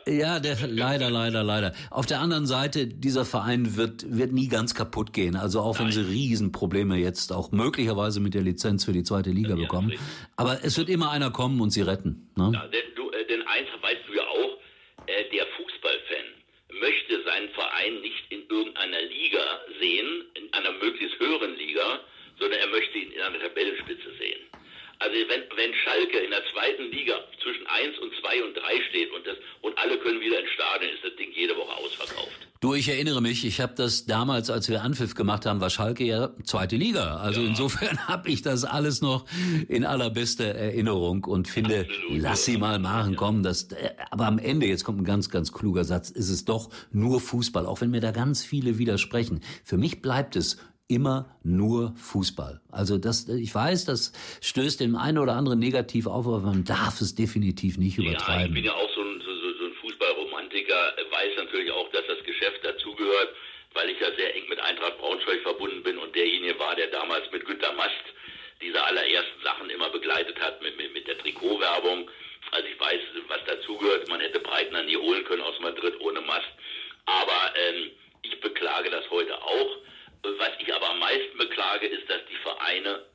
ja, 0.06 0.40
der, 0.40 0.56
leider, 0.66 1.10
leider, 1.10 1.44
leider. 1.44 1.74
Auf 1.90 2.06
der 2.06 2.20
anderen 2.20 2.46
Seite, 2.46 2.86
dieser 2.86 3.26
Verein 3.26 3.76
wird, 3.76 4.06
wird 4.08 4.32
nie 4.32 4.48
ganz 4.48 4.74
kaputt 4.74 5.12
gehen. 5.12 5.36
Also 5.36 5.60
auch 5.60 5.78
wenn 5.78 5.92
sie 5.92 6.00
Riesenprobleme 6.00 6.96
jetzt 6.96 7.30
auch 7.30 7.52
möglicherweise 7.52 8.20
mit 8.20 8.32
der 8.32 8.40
Lizenz 8.42 8.86
für 8.86 8.92
die 8.92 9.02
zweite 9.02 9.30
Liga 9.30 9.54
bekommen. 9.54 9.90
richtig. 9.90 10.06
Aber 10.36 10.64
es 10.64 10.78
wird 10.78 10.88
immer 10.88 11.10
einer 11.10 11.30
kommen 11.30 11.60
und 11.60 11.70
sie 11.70 11.82
retten. 11.82 12.30
Ne? 12.36 12.52
Ja, 12.54 12.66
denn, 12.68 12.94
du, 12.94 13.10
äh, 13.10 13.26
denn 13.26 13.42
eins 13.42 13.68
weißt 13.82 14.00
du 14.08 14.14
ja 14.14 14.22
auch, 14.22 14.58
äh, 15.06 15.28
der 15.30 15.46
seinen 17.26 17.50
Verein 17.50 18.00
nicht 18.00 18.24
in 18.30 18.48
irgendeiner 18.48 19.02
Liga 19.02 19.60
sehen, 19.80 20.24
in 20.34 20.52
einer 20.54 20.72
möglichst 20.72 21.18
höheren 21.18 21.56
Liga, 21.56 22.00
sondern 22.38 22.60
er 22.60 22.68
möchte 22.68 22.98
ihn 22.98 23.12
in 23.12 23.20
einer 23.20 23.40
Tabellenspitze 23.40 24.10
sehen. 24.18 24.40
Also 24.98 25.14
wenn, 25.28 25.42
wenn 25.56 25.74
Schalke 25.74 26.18
in 26.18 26.30
der 26.30 26.42
zweiten 26.52 26.90
Liga 26.90 27.14
zwischen 27.42 27.66
1 27.66 27.98
und 27.98 28.12
2 28.20 28.44
und 28.44 28.54
3 28.56 28.62
steht 28.88 29.12
und, 29.12 29.26
das, 29.26 29.36
und 29.60 29.76
alle 29.78 29.98
können 29.98 30.20
wieder 30.20 30.40
ins 30.40 30.50
Stadion, 30.50 30.90
ist 30.92 31.04
das 31.04 31.16
Ding 31.16 31.30
jede 31.34 31.56
Woche 31.56 31.72
ausverkauft. 31.76 32.46
Du, 32.60 32.72
ich 32.72 32.88
erinnere 32.88 33.20
mich, 33.20 33.44
ich 33.44 33.60
habe 33.60 33.74
das 33.76 34.06
damals, 34.06 34.48
als 34.48 34.70
wir 34.70 34.82
Anpfiff 34.82 35.14
gemacht 35.14 35.44
haben, 35.44 35.60
war 35.60 35.68
Schalke 35.68 36.04
ja 36.04 36.30
zweite 36.44 36.76
Liga. 36.76 37.16
Also 37.18 37.42
insofern 37.42 37.98
habe 38.08 38.30
ich 38.30 38.40
das 38.40 38.64
alles 38.64 39.02
noch 39.02 39.26
in 39.68 39.84
allerbester 39.84 40.46
Erinnerung 40.46 41.24
und 41.24 41.48
finde, 41.48 41.80
Absolut, 41.80 42.22
lass 42.22 42.46
ja. 42.46 42.52
sie 42.54 42.58
mal 42.58 42.78
machen, 42.78 43.16
komm. 43.16 43.42
Das, 43.42 43.70
äh, 43.72 43.90
aber 44.10 44.26
am 44.26 44.38
Ende, 44.38 44.66
jetzt 44.66 44.84
kommt 44.84 45.00
ein 45.00 45.04
ganz, 45.04 45.28
ganz 45.28 45.52
kluger 45.52 45.84
Satz, 45.84 46.08
ist 46.08 46.30
es 46.30 46.46
doch 46.46 46.70
nur 46.90 47.20
Fußball, 47.20 47.66
auch 47.66 47.82
wenn 47.82 47.90
mir 47.90 48.00
da 48.00 48.12
ganz 48.12 48.44
viele 48.44 48.78
widersprechen. 48.78 49.42
Für 49.62 49.76
mich 49.76 50.00
bleibt 50.00 50.34
es 50.36 50.56
immer 50.88 51.26
nur 51.42 51.94
Fußball. 51.96 52.60
Also 52.70 52.98
das, 52.98 53.28
ich 53.28 53.52
weiß, 53.54 53.86
das 53.86 54.12
stößt 54.40 54.80
dem 54.80 54.94
einen 54.96 55.18
oder 55.18 55.34
anderen 55.34 55.58
negativ 55.58 56.06
auf, 56.06 56.26
aber 56.26 56.40
man 56.40 56.64
darf 56.64 57.00
es 57.00 57.14
definitiv 57.14 57.76
nicht 57.78 57.98
Ja, 57.98 58.04
ich 58.04 58.10
übertreiben. 58.10 58.54
bin 58.54 58.64
ja 58.64 58.72
auch 58.72 58.90
so 58.94 59.02
ein, 59.02 59.20
so, 59.20 59.34
so 59.58 59.64
ein 59.66 59.74
Fußballromantiker, 59.80 60.94
weiß 61.10 61.36
natürlich 61.36 61.70
auch, 61.72 61.90
dass 61.90 62.06
das 62.06 62.22
Geschäft 62.24 62.64
dazugehört, 62.64 63.30
weil 63.74 63.90
ich 63.90 64.00
ja 64.00 64.08
sehr 64.16 64.34
eng 64.36 64.48
mit 64.48 64.60
Eintracht 64.60 64.98
Braunschweig 64.98 65.42
verbunden 65.42 65.82
bin 65.82 65.98
und 65.98 66.14
derjenige 66.14 66.58
war, 66.58 66.74
der 66.76 66.88
damals 66.88 67.30
mit 67.32 67.44
Günter 67.44 67.72
Mast 67.72 68.04
diese 68.62 68.82
allerersten 68.82 69.42
Sachen 69.42 69.68
immer 69.70 69.90
begleitet 69.90 70.40
hat 70.40 70.62
mit, 70.62 70.76
mit, 70.78 70.92
mit 70.94 71.06
der 71.06 71.18
Trikotwerbung. 71.18 72.08
Also 72.52 72.66
ich 72.68 72.78
weiß, 72.80 73.00
was 73.28 73.40
dazugehört. 73.44 74.08
Man 74.08 74.20
hätte 74.20 74.38
Breitner 74.40 74.82
nie 74.84 74.96
holen 74.96 75.24
können 75.24 75.42
aus 75.42 75.58
Madrid 75.60 75.94
ohne 76.00 76.20
Mast. 76.22 76.48
Aber 77.04 77.52
ähm, 77.58 77.90
ich 78.22 78.40
beklage 78.40 78.88
das 78.90 79.08
heute 79.10 79.36
auch. 79.42 79.76
Was 80.22 80.50
ich 80.58 80.72
aber 80.74 80.90
am 80.90 80.98
meisten 80.98 81.38
beklage, 81.38 81.86
ist, 81.86 82.08
dass 82.08 82.20
die 82.26 82.36
Vereine 82.36 83.06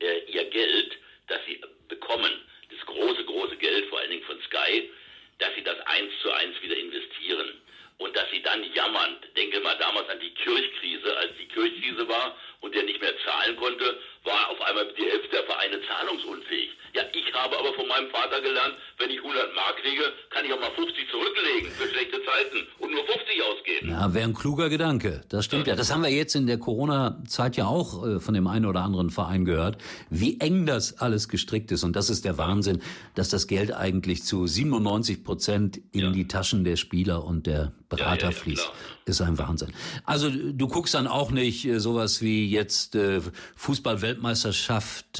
äh, 0.00 0.18
ihr 0.30 0.44
Geld, 0.50 0.98
das 1.28 1.40
sie 1.46 1.60
bekommen, 1.88 2.30
das 2.70 2.86
große, 2.86 3.24
große 3.24 3.56
Geld, 3.56 3.86
vor 3.88 3.98
allen 4.00 4.10
Dingen 4.10 4.24
von 4.24 4.40
Sky, 4.42 4.90
dass 5.38 5.54
sie 5.54 5.62
das 5.62 5.78
eins 5.86 6.12
zu 6.22 6.30
eins 6.32 6.60
wieder 6.62 6.76
investieren. 6.76 7.60
Und 7.98 8.16
dass 8.16 8.28
sie 8.30 8.42
dann 8.42 8.64
jammern. 8.74 9.16
Denke 9.36 9.60
mal 9.60 9.78
damals 9.78 10.08
an 10.08 10.18
die 10.18 10.34
Kirchkrise, 10.34 11.16
als 11.16 11.30
die 11.38 11.46
Kirchkrise 11.46 12.08
war 12.08 12.36
und 12.60 12.74
der 12.74 12.82
nicht 12.82 13.00
mehr 13.00 13.16
zahlen 13.24 13.54
konnte, 13.56 14.00
war 14.24 14.50
auf 14.50 14.60
einmal 14.62 14.86
die 14.96 15.04
Hälfte 15.04 15.28
der 15.30 15.44
Vereine 15.44 15.76
zahlungsunfähig. 15.86 16.70
Ja, 16.94 17.02
ich 17.12 17.26
habe 17.34 17.58
aber 17.58 17.74
von 17.74 17.88
meinem 17.88 18.08
Vater 18.10 18.40
gelernt, 18.40 18.74
wenn 18.98 19.10
ich 19.10 19.18
100 19.18 19.52
Mark 19.54 19.76
kriege, 19.82 20.02
kann 20.30 20.44
ich 20.46 20.52
auch 20.52 20.60
mal 20.60 20.70
50 20.70 20.94
zurücklegen 21.10 21.70
für 21.72 21.88
schlechte 21.88 22.18
Zeiten 22.22 22.66
und 22.78 22.92
nur 22.92 23.04
50 23.04 23.42
ausgeben. 23.42 23.90
Ja, 23.90 24.14
wäre 24.14 24.24
ein 24.28 24.34
kluger 24.34 24.68
Gedanke. 24.68 25.22
Das 25.28 25.44
stimmt 25.44 25.66
ja. 25.66 25.74
Das 25.74 25.92
haben 25.92 26.02
wir 26.04 26.10
jetzt 26.10 26.36
in 26.36 26.46
der 26.46 26.58
Corona-Zeit 26.58 27.56
ja 27.56 27.66
auch 27.66 28.06
äh, 28.06 28.20
von 28.20 28.32
dem 28.34 28.46
einen 28.46 28.66
oder 28.66 28.82
anderen 28.82 29.10
Verein 29.10 29.44
gehört, 29.44 29.78
wie 30.08 30.38
eng 30.40 30.66
das 30.66 30.98
alles 31.00 31.28
gestrickt 31.28 31.72
ist. 31.72 31.82
Und 31.82 31.96
das 31.96 32.10
ist 32.10 32.24
der 32.24 32.38
Wahnsinn, 32.38 32.80
dass 33.16 33.28
das 33.28 33.48
Geld 33.48 33.72
eigentlich 33.74 34.22
zu 34.22 34.46
97 34.46 35.24
Prozent 35.24 35.80
in 35.92 36.00
Ja. 36.00 36.10
die 36.12 36.28
Taschen 36.28 36.62
der 36.62 36.76
Spieler 36.76 37.24
und 37.24 37.48
der 37.48 37.72
Berater 37.88 38.26
ja, 38.26 38.30
ja, 38.30 38.36
fließt. 38.36 38.70
Ist 39.06 39.20
ein 39.20 39.36
Wahnsinn. 39.38 39.72
Also 40.04 40.30
du 40.30 40.66
guckst 40.68 40.94
dann 40.94 41.06
auch 41.06 41.30
nicht 41.30 41.64
äh, 41.66 41.78
sowas 41.78 42.22
wie 42.22 42.48
jetzt 42.48 42.94
äh, 42.94 43.20
Fußball-Weltmeisterschaft 43.56 44.13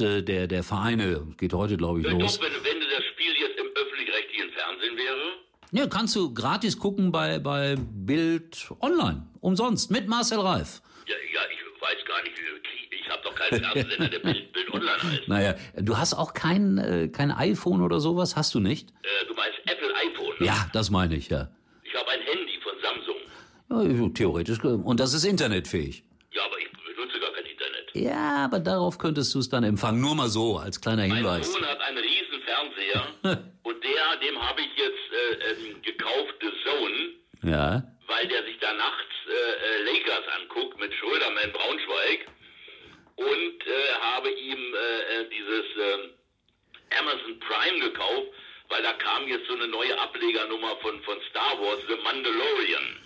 äh, 0.01 0.21
der, 0.21 0.47
der 0.47 0.63
Vereine. 0.63 1.27
Geht 1.37 1.53
heute, 1.53 1.77
glaube 1.77 1.99
ich, 1.99 2.05
Ja, 2.05 2.11
los. 2.11 2.37
Doch, 2.39 2.45
wenn, 2.45 2.53
wenn 2.53 2.79
das 2.79 3.03
Spiel 3.13 3.33
jetzt 3.39 3.59
im 3.59 3.67
öffentlich-rechtlichen 3.75 4.49
Fernsehen 4.51 4.97
wäre, 4.97 5.33
Ja, 5.71 5.87
kannst 5.87 6.15
du 6.15 6.33
gratis 6.33 6.77
gucken 6.79 7.11
bei, 7.11 7.39
bei 7.39 7.75
Bild 7.77 8.67
Online. 8.81 9.27
Umsonst. 9.41 9.91
Mit 9.91 10.07
Marcel 10.07 10.39
Reif. 10.39 10.81
ja, 11.07 11.15
ja, 11.33 11.41
ich 11.51 11.81
weiß 11.81 12.05
gar 12.07 12.21
nicht, 12.23 12.35
wie- 12.37 12.95
ich 12.95 13.09
habe 13.11 13.21
doch 13.23 13.35
keinen 13.35 13.61
Fernsehsender, 13.63 14.07
der 14.09 14.19
Bild, 14.19 14.51
Bild 14.53 14.73
Online 14.73 15.03
heißt. 15.03 15.27
Naja, 15.27 15.55
du 15.77 15.97
hast 15.97 16.13
auch 16.15 16.33
kein, 16.33 16.77
äh, 16.79 17.07
kein 17.09 17.31
iPhone 17.31 17.81
oder 17.81 17.99
sowas, 17.99 18.35
hast 18.35 18.55
du 18.55 18.59
nicht? 18.59 18.89
Äh, 19.03 19.25
du 19.27 19.33
meinst 19.35 19.59
Apple 19.65 19.93
iPhone? 20.11 20.33
ne? 20.39 20.45
Ja, 20.47 20.67
das 20.73 20.89
meine 20.89 21.15
ich, 21.15 21.29
ja. 21.29 21.49
Ich 21.83 21.93
habe 21.95 22.09
ein 22.09 22.21
Handy 22.21 22.59
von 22.63 22.73
Samsung. 22.81 23.15
ja 24.03 24.09
theoretisch. 24.09 24.63
Und 24.63 24.99
das 24.99 25.13
ist 25.13 25.23
internetfähig. 25.25 26.03
Ja, 26.33 26.41
aber 26.45 26.57
ich 26.59 26.71
benutze 26.71 27.19
gar 27.19 27.31
kein 27.31 27.45
Internet. 27.45 27.84
Ja, 27.95 28.45
aber 28.45 28.59
darauf 28.59 28.97
könntest 28.97 29.33
du 29.33 29.39
es 29.39 29.49
dann 29.49 29.63
empfangen. 29.63 30.01
Nur 30.01 30.15
mal 30.15 30.27
so, 30.29 30.57
als 30.57 30.79
kleiner 30.81 31.07
Mein 31.07 31.17
Hinweis. 31.17 31.51
Sohn 31.53 31.65
hat 31.65 31.79
einen 31.81 31.97
riesen 31.97 32.41
Fernseher 32.43 33.07
und 33.63 33.83
der, 33.83 34.17
dem 34.27 34.41
habe 34.41 34.61
ich 34.61 34.75
jetzt 34.77 35.07
äh, 35.11 35.69
ähm, 35.71 35.81
gekauft, 35.81 36.35
The 36.41 36.51
Zone, 36.63 37.49
Ja. 37.51 37.83
weil 38.07 38.27
der 38.27 38.43
sich 38.43 38.57
da 38.59 38.73
nachts 38.73 39.15
äh, 39.27 39.31
äh, 39.31 39.93
Lakers 39.93 40.25
anguckt 40.41 40.79
mit 40.79 40.93
Schröderman 40.93 41.51
Braunschweig 41.53 42.27
und 43.15 43.57
äh, 43.65 43.93
habe 44.01 44.29
ihm 44.29 44.59
äh, 44.59 45.21
äh, 45.21 45.29
dieses 45.29 45.65
ähm, 45.79 46.11
Amazon 46.99 47.39
Prime 47.39 47.79
gekauft, 47.79 48.27
weil 48.69 48.83
da 48.83 48.93
kam 48.93 49.27
jetzt 49.27 49.47
so 49.47 49.53
eine 49.55 49.67
neue 49.67 49.97
Ablegernummer 49.99 50.75
von, 50.81 51.01
von 51.03 51.15
Star 51.29 51.57
Wars, 51.61 51.79
The 51.87 51.95
Mandalorian. 52.03 52.99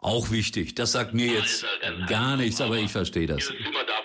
Auch 0.00 0.30
wichtig. 0.30 0.74
Das 0.74 0.92
sagt 0.92 1.14
mir 1.14 1.32
jetzt 1.32 1.62
ja 1.62 1.68
ganz 1.80 2.10
gar 2.10 2.24
einfach, 2.32 2.36
nichts, 2.44 2.60
aber 2.60 2.74
aber 2.74 2.84
ich 2.84 2.92
verstehe 2.92 3.26
das. 3.26 3.38
Dieses 3.48 3.64
Zimmer 3.64 3.84
darf 3.84 4.03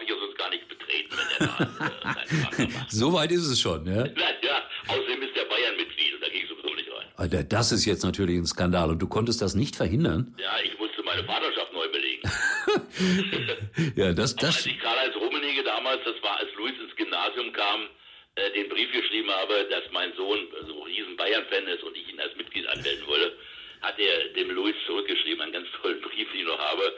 So 2.89 3.13
weit 3.13 3.32
ist 3.32 3.45
es 3.47 3.60
schon, 3.60 3.86
ja. 3.86 4.04
Na 4.15 4.21
ja, 4.41 4.63
außerdem 4.88 5.21
ist 5.23 5.36
der 5.36 5.45
Bayern-Mitglied 5.45 6.15
und 6.15 6.23
da 6.23 6.30
gehe 6.30 6.43
ich 6.43 6.49
sowieso 6.49 6.73
nicht 6.75 6.89
rein. 6.91 7.08
Alter, 7.17 7.43
Das 7.43 7.71
ist 7.71 7.86
jetzt 7.86 8.04
natürlich 8.04 8.38
ein 8.38 8.45
Skandal 8.45 8.89
und 8.89 8.99
du 8.99 9.08
konntest 9.08 9.41
das 9.41 9.56
nicht 9.56 9.75
verhindern. 9.75 10.36
Ja, 10.39 10.52
ich 10.63 10.78
musste 10.80 11.02
meine 11.04 11.23
Vaterschaft 11.23 11.73
neu 11.73 11.88
belegen. 11.89 12.21
Ja, 13.95 14.12
das, 14.13 14.38
Als 14.38 14.56
das, 14.58 14.65
ich 14.65 14.78
Karl-Heinz 14.80 15.15
Rummenigge 15.15 15.63
damals, 15.63 16.02
das 16.06 16.21
war 16.21 16.38
als 16.38 16.49
Luis 16.56 16.73
ins 16.84 16.95
Gymnasium 16.95 17.52
kam, 17.54 17.88
äh, 18.36 18.52
den 18.52 18.69
Brief 18.69 18.91
geschrieben 18.91 19.30
habe, 19.32 19.65
dass 19.69 19.84
mein 19.91 20.13
Sohn 20.15 20.39
so 20.67 20.84
ein 20.84 20.88
riesen 20.91 21.15
Bayern-Fan 21.17 21.65
ist 21.67 21.84
und 21.84 21.95
ich 21.95 22.08
ihn 22.12 22.19
als 22.19 22.36
Mitglied 22.36 22.67
anmelden 22.67 23.08
wolle, 23.08 23.34
hat 23.82 23.97
er 23.97 24.30
dem 24.34 24.52
Louis 24.52 24.75
zurückgeschrieben, 24.86 25.41
einen 25.41 25.54
ganz 25.54 25.67
tollen 25.82 26.02
Brief, 26.02 26.28
den 26.32 26.41
ich 26.41 26.45
noch 26.47 26.60
habe, 26.60 26.93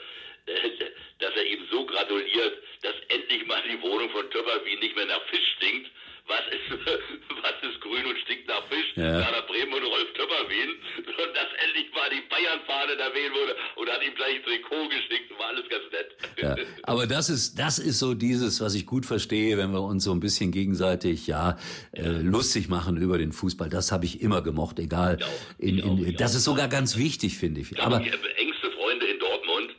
äh, 0.47 0.53
dass 1.31 1.43
er 1.43 1.49
ihm 1.49 1.63
so 1.71 1.85
gratuliert, 1.85 2.53
dass 2.81 2.95
endlich 3.09 3.45
mal 3.47 3.61
die 3.63 3.81
Wohnung 3.81 4.09
von 4.09 4.29
Töpperwien 4.31 4.79
nicht 4.79 4.95
mehr 4.95 5.05
nach 5.05 5.21
Fisch 5.29 5.55
stinkt. 5.57 5.89
Was 6.27 6.41
ist, 6.51 6.85
was 7.41 7.69
ist 7.69 7.81
grün 7.81 8.05
und 8.05 8.17
stinkt 8.19 8.47
nach 8.47 8.63
Fisch? 8.67 8.93
Ja. 8.95 9.19
Werner 9.19 9.41
Bremen 9.43 9.73
und 9.73 9.83
Rolf 9.83 10.13
Töpperwien. 10.13 10.69
Und 10.97 11.35
dass 11.35 11.49
endlich 11.65 11.91
mal 11.93 12.09
die 12.09 12.21
Bayern-Fahne 12.29 12.95
da 12.97 13.13
wählen 13.13 13.33
wurde 13.33 13.55
und 13.75 13.89
hat 13.89 14.03
ihm 14.03 14.13
gleich 14.15 14.35
ein 14.35 14.43
Trikot 14.43 14.89
geschickt. 14.89 15.31
War 15.39 15.47
alles 15.47 15.65
ganz 15.69 15.83
nett. 15.91 16.15
Ja, 16.37 16.55
aber 16.83 17.07
das 17.07 17.29
ist, 17.29 17.57
das 17.57 17.79
ist 17.79 17.99
so 17.99 18.13
dieses, 18.13 18.61
was 18.61 18.75
ich 18.75 18.85
gut 18.85 19.05
verstehe, 19.05 19.57
wenn 19.57 19.71
wir 19.71 19.81
uns 19.81 20.03
so 20.03 20.11
ein 20.11 20.19
bisschen 20.19 20.51
gegenseitig, 20.51 21.27
ja, 21.27 21.57
äh, 21.91 22.03
lustig 22.03 22.69
machen 22.69 22.97
über 22.97 23.17
den 23.17 23.31
Fußball. 23.31 23.69
Das 23.69 23.91
habe 23.91 24.05
ich 24.05 24.21
immer 24.21 24.41
gemocht, 24.41 24.79
egal. 24.79 25.17
Ja, 25.19 25.27
In, 25.57 25.79
in, 25.79 26.07
ich 26.07 26.15
das 26.17 26.35
ist 26.35 26.43
sogar 26.43 26.67
ganz 26.67 26.97
wichtig, 26.97 27.37
finde 27.37 27.61
ich. 27.61 27.71
Ja, 27.71 27.83
Aber 27.83 27.99
die 27.99 28.09
engste 28.09 28.71
Freunde 28.71 29.05
in 29.07 29.19
Dortmund, 29.19 29.71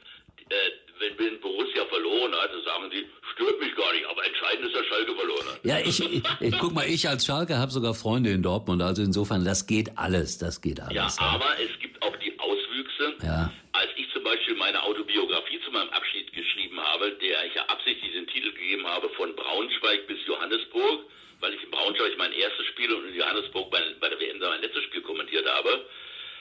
äh, 0.51 0.55
wenn, 1.03 1.19
wenn 1.19 1.41
Borussia 1.41 1.85
verloren 1.87 2.33
hat, 2.35 2.51
dann 2.53 2.65
sagen 2.65 2.91
sie, 2.91 3.07
stört 3.35 3.59
mich 3.61 3.75
gar 3.75 3.93
nicht, 3.93 4.07
aber 4.07 4.25
entscheidend 4.25 4.67
ist, 4.67 4.75
dass 4.75 4.87
Schalke 5.03 5.15
verloren 5.15 5.47
hat. 5.49 5.65
ja, 5.65 5.79
ich, 5.79 6.01
ich, 6.01 6.23
ich 6.41 6.59
guck 6.59 6.73
mal, 6.73 6.87
ich 6.89 7.09
als 7.09 7.27
Schalke 7.27 7.59
habe 7.59 7.71
sogar 7.71 7.95
Freunde 7.95 8.31
in 8.31 8.43
Dortmund. 8.43 8.83
Also 8.83 9.03
insofern, 9.03 9.45
das 9.45 9.67
geht 9.67 9.91
alles, 9.97 10.39
das 10.39 10.61
geht 10.61 10.81
alles. 10.81 10.95
Ja, 10.95 11.09
aber 11.19 11.59
es 11.61 11.79
gibt 11.81 12.03
auch 12.03 12.15
die 12.17 12.39
Auswüchse. 12.39 13.15
Ja. 13.23 13.53
Als 13.73 13.91
ich 13.97 14.11
zum 14.13 14.25
Beispiel 14.25 14.55
meine 14.55 14.83
Autobiografie 14.83 15.61
zu 15.65 15.71
meinem 15.71 15.91
Abschied 15.91 16.33
geschrieben 16.33 16.79
habe, 16.81 17.13
der 17.13 17.47
ich 17.47 17.55
ja 17.55 17.65
absichtlich 17.67 18.13
den 18.13 18.27
Titel 18.27 18.53
gegeben 18.53 18.87
habe, 18.87 19.09
von 19.11 19.35
Braunschweig 19.35 20.07
bis 20.07 20.19
Johannesburg, 20.27 21.05
weil 21.41 21.55
ich 21.55 21.63
in 21.63 21.71
Braunschweig 21.71 22.17
mein 22.19 22.33
erstes 22.33 22.67
Spiel 22.67 22.93
und 22.93 23.09
in 23.09 23.15
Johannesburg 23.15 23.71
bei, 23.71 23.81
bei 24.01 24.09
der 24.09 24.21
WM 24.21 24.39
mein 24.39 24.61
letztes 24.61 24.85
Spiel 24.85 25.03
kommentiert 25.03 25.47
habe, 25.49 25.87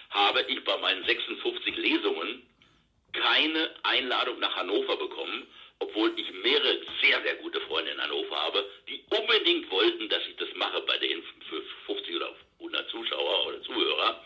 habe 0.09 0.41
ich 0.47 0.63
bei 0.63 0.77
meinen 0.77 1.03
56 1.05 1.77
Lesungen 1.77 2.43
keine 3.13 3.69
Einladung 3.83 4.39
nach 4.39 4.55
Hannover 4.55 4.97
bekommen, 4.97 5.47
obwohl 5.81 6.13
ich 6.17 6.27
mehrere 6.43 6.77
sehr, 7.01 7.17
sehr 7.25 7.35
gute 7.41 7.59
Freunde 7.61 7.91
in 7.91 7.99
Hannover 7.99 8.35
habe, 8.35 8.63
die 8.87 9.01
unbedingt 9.09 9.69
wollten, 9.71 10.07
dass 10.09 10.21
ich 10.29 10.35
das 10.37 10.49
mache 10.55 10.81
bei 10.87 10.97
für 11.49 11.61
50 11.87 12.15
oder 12.15 12.29
100 12.59 12.89
Zuschauer 12.89 13.47
oder 13.47 13.61
Zuhörer. 13.63 14.21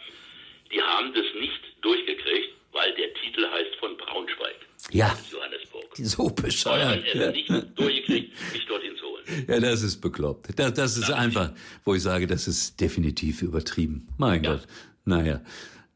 Die 0.71 0.81
haben 0.81 1.13
das 1.13 1.25
nicht 1.39 1.61
durchgekriegt, 1.81 2.53
weil 2.71 2.93
der 2.95 3.13
Titel 3.15 3.47
heißt 3.49 3.75
von 3.79 3.95
Braunschweig 3.97 4.55
Ja, 4.91 5.17
Johannesburg. 5.31 5.85
so 5.95 6.25
Haben 6.27 6.35
bescheuert. 6.35 7.05
es 7.07 7.13
Ja. 7.13 7.31
nicht 7.31 7.49
durchgekriegt, 7.79 8.33
mich 8.53 8.65
dorthin 8.65 8.97
zu 8.97 9.05
holen. 9.05 9.45
Ja, 9.47 9.59
das 9.59 9.81
ist 9.81 10.01
bekloppt. 10.01 10.59
Das, 10.59 10.73
das 10.73 10.97
ist 10.97 11.11
einfach, 11.11 11.51
wo 11.85 11.95
ich 11.95 12.01
sage, 12.03 12.27
das 12.27 12.47
ist 12.47 12.79
definitiv 12.81 13.41
übertrieben. 13.41 14.07
Mein 14.17 14.43
Ja. 14.43 14.55
Gott. 14.55 14.67
Naja. 15.05 15.41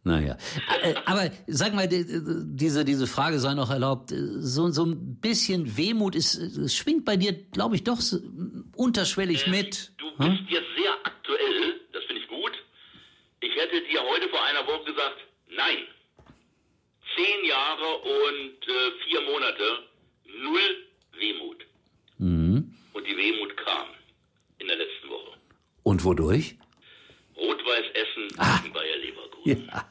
Naja. 0.03 0.37
Äh, 0.81 0.95
Aber 1.05 1.29
sag 1.47 1.73
mal, 1.75 1.87
die- 1.87 2.05
diese, 2.55 2.85
diese 2.85 3.05
Frage 3.05 3.37
sei 3.39 3.53
noch 3.53 3.69
erlaubt. 3.69 4.11
So, 4.15 4.69
so 4.71 4.85
ein 4.85 5.17
bisschen 5.19 5.75
Wehmut 5.77 6.15
ist, 6.15 6.39
schwingt 6.73 7.03
bei 7.05 7.17
dir, 7.17 7.33
glaube 7.33 7.75
ich, 7.75 7.83
doch 7.83 7.99
unterschwellig 8.75 9.47
mit. 9.47 9.91
Du 9.97 10.05
Hm? 10.17 10.37
bist 10.37 10.49
jetzt 10.49 10.67
sehr 10.77 10.93
aktuell, 11.03 11.79
das 11.93 12.03
finde 12.05 12.21
ich 12.21 12.27
gut. 12.29 12.51
Ich 13.41 13.53
hätte 13.55 13.81
dir 13.91 13.99
heute 14.01 14.29
vor 14.29 14.43
einer 14.45 14.65
Woche 14.67 14.85
gesagt, 14.85 15.17
nein. 15.55 15.79
Zehn 17.15 17.45
Jahre 17.49 17.97
und 17.97 18.67
äh, 18.67 18.91
vier 19.05 19.21
Monate, 19.21 19.63
null 20.43 20.87
Wehmut. 21.19 21.57
Mhm. 22.19 22.73
Und 22.93 23.07
die 23.07 23.17
Wehmut 23.17 23.55
kam 23.57 23.87
in 24.59 24.67
der 24.67 24.77
letzten 24.77 25.09
Woche. 25.09 25.37
Und 25.83 26.03
wodurch? 26.05 26.55
Rot-Weiß 27.37 27.85
Essen 27.93 28.37
Ah. 28.37 28.59
gegen 28.61 28.73
Bayer 28.73 28.97
Leverkusen. 28.97 29.67
Ja, 29.67 29.89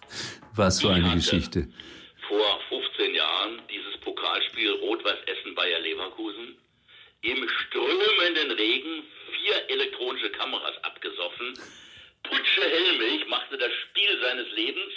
was 0.58 0.80
für 0.80 0.90
eine 0.90 1.14
Geschichte. 1.14 1.68
Vor 2.26 2.60
15 2.68 3.14
Jahren 3.14 3.62
dieses 3.70 3.96
Pokalspiel 4.00 4.72
Rot-Weiß 4.72 5.18
Essen 5.26 5.54
Bayer 5.54 5.80
Leverkusen. 5.80 6.58
Im 7.22 7.48
strömenden 7.48 8.50
Regen 8.52 9.04
vier 9.32 9.70
elektronische 9.70 10.30
Kameras 10.30 10.74
abgesoffen. 10.82 11.54
Putsche 12.24 12.62
Helmich 12.62 13.26
machte 13.28 13.56
das 13.56 13.72
Spiel 13.72 14.20
seines 14.20 14.50
Lebens. 14.52 14.92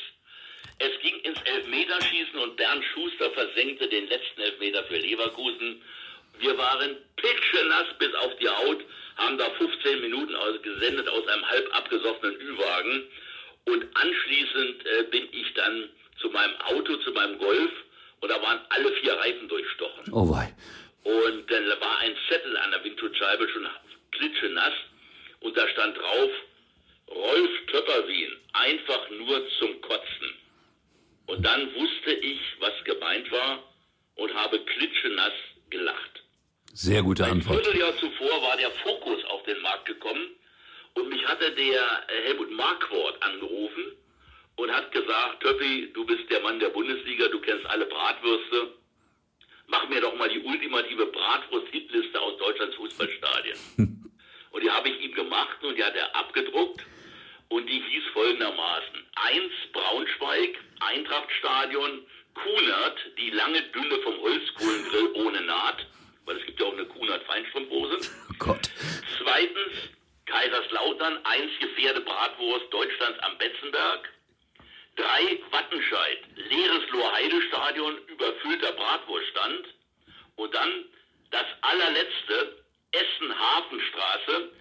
Es 0.79 0.99
ging 1.01 1.15
ins 1.19 1.39
Elfmeterschießen 1.43 2.39
und 2.39 2.57
Bernd 2.57 2.83
Schuster 2.93 3.29
versenkte 3.31 3.87
den 3.87 4.07
letzten 4.07 4.41
Elfmeter 4.41 4.83
für 4.85 4.97
Leverkusen. 4.97 5.81
Wir 6.39 6.57
waren 6.57 6.97
pitschenass 7.17 7.85
bis 7.99 8.13
auf 8.15 8.35
die 8.37 8.49
Haut, 8.49 8.83
haben 9.17 9.37
da 9.37 9.49
15 9.51 10.01
Minuten 10.01 10.33
gesendet 10.63 11.07
aus 11.07 11.27
einem 11.27 11.47
halb 11.47 11.75
abgesoffenen 11.75 12.35
Ü-Wagen. 12.41 13.03
Und 13.65 13.85
anschließend 13.95 14.85
äh, 14.85 15.03
bin 15.11 15.27
ich 15.31 15.53
dann 15.53 15.89
zu 16.19 16.29
meinem 16.29 16.55
Auto, 16.61 16.95
zu 16.97 17.11
meinem 17.11 17.37
Golf 17.37 17.71
und 18.21 18.29
da 18.29 18.41
waren 18.41 18.59
alle 18.69 18.91
vier 18.93 19.13
Reifen 19.13 19.47
durchstochen. 19.47 20.13
Oh 20.13 20.29
wei. 20.29 20.53
Und 21.03 21.49
dann 21.49 21.65
war 21.79 21.99
ein 21.99 22.15
Zettel 22.29 22.55
an 22.57 22.71
der 22.71 22.83
Windschutzscheibe 22.83 23.49
schon 23.49 23.67
klitschenass 24.11 24.73
und 25.39 25.57
da 25.57 25.67
stand 25.69 25.97
drauf, 25.97 26.29
Rolf 27.09 27.49
Töpperwien, 27.67 28.37
einfach 28.53 29.09
nur 29.09 29.43
zum 29.59 29.81
Kotzen. 29.81 30.33
Und 31.25 31.43
dann 31.43 31.73
wusste 31.75 32.13
ich, 32.13 32.39
was 32.59 32.73
gemeint 32.83 33.31
war 33.31 33.63
und 34.15 34.33
habe 34.33 34.59
klitschenass 34.59 35.33
gelacht. 35.69 36.23
Sehr 36.73 37.01
gute 37.01 37.25
Ein 37.25 37.31
Antwort. 37.31 37.63
Vierteljahr 37.63 37.97
zuvor 37.97 38.41
war 38.43 38.57
der 38.57 38.71
Fokus 38.71 39.23
auf 39.25 39.43
den 39.43 39.59
Markt 39.61 39.85
gekommen 39.85 40.29
und 40.95 41.09
mich 41.09 41.25
hatte 41.27 41.51
der 41.51 41.81
äh, 42.07 42.23
Helmut 42.23 42.51
Marquardt 42.51 43.21
angerufen 43.23 43.93
und 44.55 44.71
hat 44.71 44.91
gesagt, 44.91 45.41
Töppi, 45.41 45.91
du 45.93 46.05
bist 46.05 46.29
der 46.29 46.41
Mann 46.41 46.59
der 46.59 46.69
Bundesliga, 46.69 47.27
du 47.29 47.39
kennst 47.39 47.65
alle 47.65 47.85
Bratwürste. 47.85 48.73
Mach 49.67 49.87
mir 49.87 50.01
doch 50.01 50.15
mal 50.17 50.27
die 50.27 50.39
ultimative 50.39 51.05
Bratwurst-Hitliste 51.05 52.19
aus 52.19 52.37
Deutschlands 52.37 52.75
Fußballstadien. 52.75 53.57
und 54.51 54.63
die 54.63 54.69
habe 54.69 54.89
ich 54.89 55.01
ihm 55.01 55.13
gemacht 55.13 55.63
und 55.63 55.77
die 55.77 55.83
hat 55.83 55.95
er 55.95 56.13
abgedruckt 56.15 56.85
und 57.47 57.67
die 57.67 57.81
hieß 57.81 58.03
folgendermaßen. 58.13 59.05
Eins 59.15 59.53
Braunschweig, 59.71 60.59
Eintrachtstadion, 60.81 62.05
Kunert, 62.33 62.99
die 63.17 63.29
lange 63.29 63.61
Dünne 63.61 63.97
vom 64.03 64.17
Holzkohlengrill 64.19 65.11
ohne 65.13 65.41
Naht, 65.41 65.85
weil 66.25 66.37
es 66.37 66.45
gibt 66.45 66.59
ja 66.59 66.65
auch 66.65 66.73
eine 66.73 66.85
Kunert 66.85 67.23
Feinstrumpfhose. 67.23 67.97
Oh 68.29 68.35
Gott. 68.39 68.69
Zweitens 69.17 69.91
Kaiserslautern, 70.25 71.19
einzige 71.25 71.67
Pferdebratwurst 71.75 72.71
Deutschlands 72.71 73.19
am 73.19 73.37
Betzenberg. 73.37 74.09
Drei 74.95 75.39
Wattenscheid, 75.51 76.19
leeres 76.35 76.89
Lohr-Heide-Stadion, 76.89 77.97
überfüllter 78.07 78.71
Bratwurststand. 78.73 79.67
Und 80.35 80.53
dann 80.53 80.85
das 81.31 81.45
allerletzte, 81.61 82.63
Essen-Hafenstraße, 82.91 84.51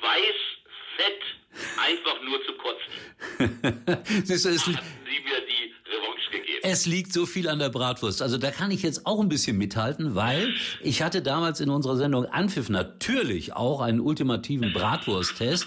weiß, 0.00 0.36
fett, 0.96 1.22
einfach 1.78 2.20
nur 2.22 2.44
zu 2.44 2.52
du, 4.42 4.48
es, 4.50 4.64
sie 4.64 4.70
mir 4.70 4.78
die 4.78 5.72
Revanche 5.90 6.30
gegeben. 6.30 6.60
es 6.62 6.86
liegt 6.86 7.12
so 7.12 7.26
viel 7.26 7.48
an 7.48 7.58
der 7.58 7.68
Bratwurst. 7.68 8.22
Also 8.22 8.38
da 8.38 8.50
kann 8.50 8.70
ich 8.70 8.82
jetzt 8.82 9.06
auch 9.06 9.20
ein 9.20 9.28
bisschen 9.28 9.56
mithalten, 9.56 10.14
weil 10.14 10.54
ich 10.82 11.02
hatte 11.02 11.22
damals 11.22 11.60
in 11.60 11.70
unserer 11.70 11.96
Sendung 11.96 12.26
Anpfiff 12.26 12.68
natürlich 12.68 13.52
auch 13.52 13.80
einen 13.80 14.00
ultimativen 14.00 14.72
Bratwursttest. 14.72 15.66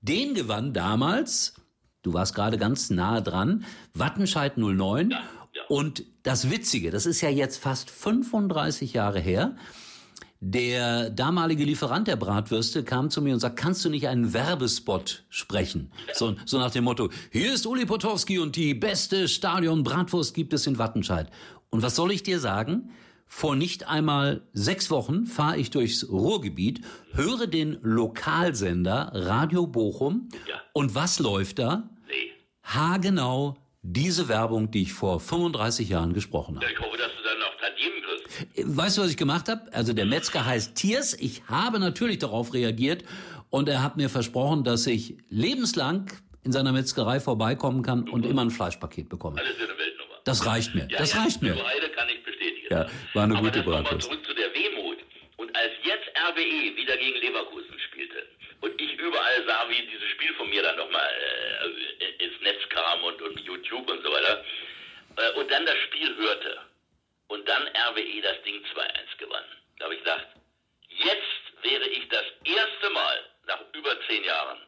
Den 0.00 0.34
gewann 0.34 0.72
damals, 0.72 1.54
du 2.02 2.12
warst 2.12 2.34
gerade 2.34 2.56
ganz 2.56 2.90
nahe 2.90 3.22
dran, 3.22 3.64
Wattenscheid 3.94 4.56
09. 4.56 5.10
ja. 5.10 5.18
Und 5.68 6.04
das 6.22 6.50
Witzige, 6.50 6.90
das 6.90 7.04
ist 7.04 7.20
ja 7.20 7.28
jetzt 7.28 7.58
fast 7.58 7.90
35 7.90 8.92
Jahre 8.92 9.20
her, 9.20 9.56
der 10.40 11.10
damalige 11.10 11.64
Lieferant 11.64 12.06
der 12.06 12.16
Bratwürste 12.16 12.84
kam 12.84 13.10
zu 13.10 13.20
mir 13.22 13.34
und 13.34 13.40
sagt, 13.40 13.56
kannst 13.58 13.84
du 13.84 13.90
nicht 13.90 14.06
einen 14.08 14.32
Werbespot 14.32 15.24
sprechen? 15.28 15.90
So, 16.14 16.36
so 16.44 16.58
nach 16.58 16.70
dem 16.70 16.84
Motto, 16.84 17.10
hier 17.32 17.52
ist 17.52 17.66
Uli 17.66 17.86
Potowski 17.86 18.38
und 18.38 18.54
die 18.56 18.74
beste 18.74 19.26
Stadion 19.28 19.82
Bratwurst 19.82 20.34
gibt 20.34 20.52
es 20.52 20.66
in 20.66 20.78
Wattenscheid. 20.78 21.28
Und 21.70 21.82
was 21.82 21.96
soll 21.96 22.12
ich 22.12 22.22
dir 22.22 22.38
sagen? 22.38 22.90
Vor 23.30 23.56
nicht 23.56 23.88
einmal 23.88 24.40
sechs 24.54 24.90
Wochen 24.90 25.26
fahre 25.26 25.58
ich 25.58 25.70
durchs 25.70 26.08
Ruhrgebiet, 26.08 26.80
höre 27.12 27.46
den 27.46 27.76
Lokalsender 27.82 29.10
Radio 29.12 29.66
Bochum 29.66 30.28
Ja. 30.48 30.62
und 30.72 30.94
was 30.94 31.18
läuft 31.18 31.58
da? 31.58 31.90
Nee. 32.06 32.30
Haargenau 32.62 33.56
diese 33.82 34.28
Werbung, 34.28 34.70
die 34.70 34.82
ich 34.82 34.92
vor 34.92 35.20
35 35.20 35.88
Jahren 35.90 36.14
gesprochen 36.14 36.56
habe. 36.56 36.64
Ja, 36.66 36.72
ich 36.72 36.78
hoffe, 36.80 36.96
dass 36.96 37.08
du 37.16 37.22
dann 37.22 37.38
noch 37.38 37.54
Tantiemen 37.60 38.02
kriegst. 38.02 38.27
Weißt 38.64 38.98
du, 38.98 39.02
was 39.02 39.10
ich 39.10 39.16
gemacht 39.16 39.48
habe? 39.48 39.72
Also 39.72 39.92
der 39.92 40.06
Metzger 40.06 40.44
heißt 40.44 40.74
Tiers. 40.76 41.14
Ich 41.14 41.42
habe 41.48 41.78
natürlich 41.78 42.18
darauf 42.18 42.54
reagiert 42.54 43.04
und 43.50 43.68
er 43.68 43.82
hat 43.82 43.96
mir 43.96 44.08
versprochen, 44.08 44.64
dass 44.64 44.86
ich 44.86 45.14
lebenslang 45.30 46.10
in 46.44 46.52
seiner 46.52 46.72
Metzgerei 46.72 47.20
vorbeikommen 47.20 47.82
kann 47.82 48.08
und 48.08 48.24
immer 48.24 48.42
ein 48.42 48.50
Fleischpaket 48.50 49.08
bekomme. 49.08 49.38
Alles 49.40 49.52
in 49.52 49.66
der 49.66 49.78
Weltnummer. 49.78 50.14
Das 50.24 50.46
reicht 50.46 50.74
mir. 50.74 50.86
Ja, 50.90 50.98
Das 50.98 51.12
ja, 51.14 51.22
reicht 51.22 51.42
mir. 51.42 51.54
Zur 51.56 51.66
Heide 51.66 51.88
kann 51.90 52.08
ich 52.08 52.22
bestätigen. 52.24 52.66
Ja, 52.70 52.86
war 53.14 53.24
eine 53.24 53.34
Aber 53.36 53.42
gute 53.48 53.62
Bratwurst. 53.62 54.06
zurück 54.06 54.24
zu 54.26 54.34
der 54.34 54.52
Wehmut. 54.54 54.98
Und 55.36 55.54
als 55.56 55.72
jetzt 55.84 56.08
RWE 56.16 56.76
wieder 56.76 56.96
gegen 56.96 57.18
Leverkusen 57.20 57.74
spielte 57.90 58.26
und 58.60 58.72
ich 58.80 58.92
überall 58.98 59.38
sah, 59.46 59.68
wie 59.68 59.82
dieses 59.86 60.08
Spiel 60.14 60.32
von 60.34 60.48
mir 60.50 60.62
dann 60.62 60.76
nochmal 60.76 61.08
äh, 61.08 62.24
ins 62.24 62.40
Netz 62.42 62.60
kam 62.70 63.02
und, 63.04 63.20
und 63.22 63.40
YouTube 63.40 63.88
und 63.90 64.02
so 64.02 64.10
weiter. 64.10 64.42
Äh, 65.16 65.40
und 65.40 65.50
dann 65.50 65.64
das 65.66 65.76
Spiel 65.88 66.14
hörte 66.16 66.58
und 67.28 67.46
dann 67.48 67.62
RWE 67.62 68.22
das 68.22 68.42
Ding 68.44 68.56
2-1 68.56 69.18
gewann. 69.18 69.44
Da 69.78 69.84
habe 69.84 69.94
ich 69.94 70.00
gedacht, 70.00 70.26
jetzt 70.88 71.44
wäre 71.62 71.86
ich 71.88 72.08
das 72.08 72.24
erste 72.44 72.90
Mal 72.90 73.16
nach 73.46 73.60
über 73.74 73.94
zehn 74.08 74.24
Jahren 74.24 74.58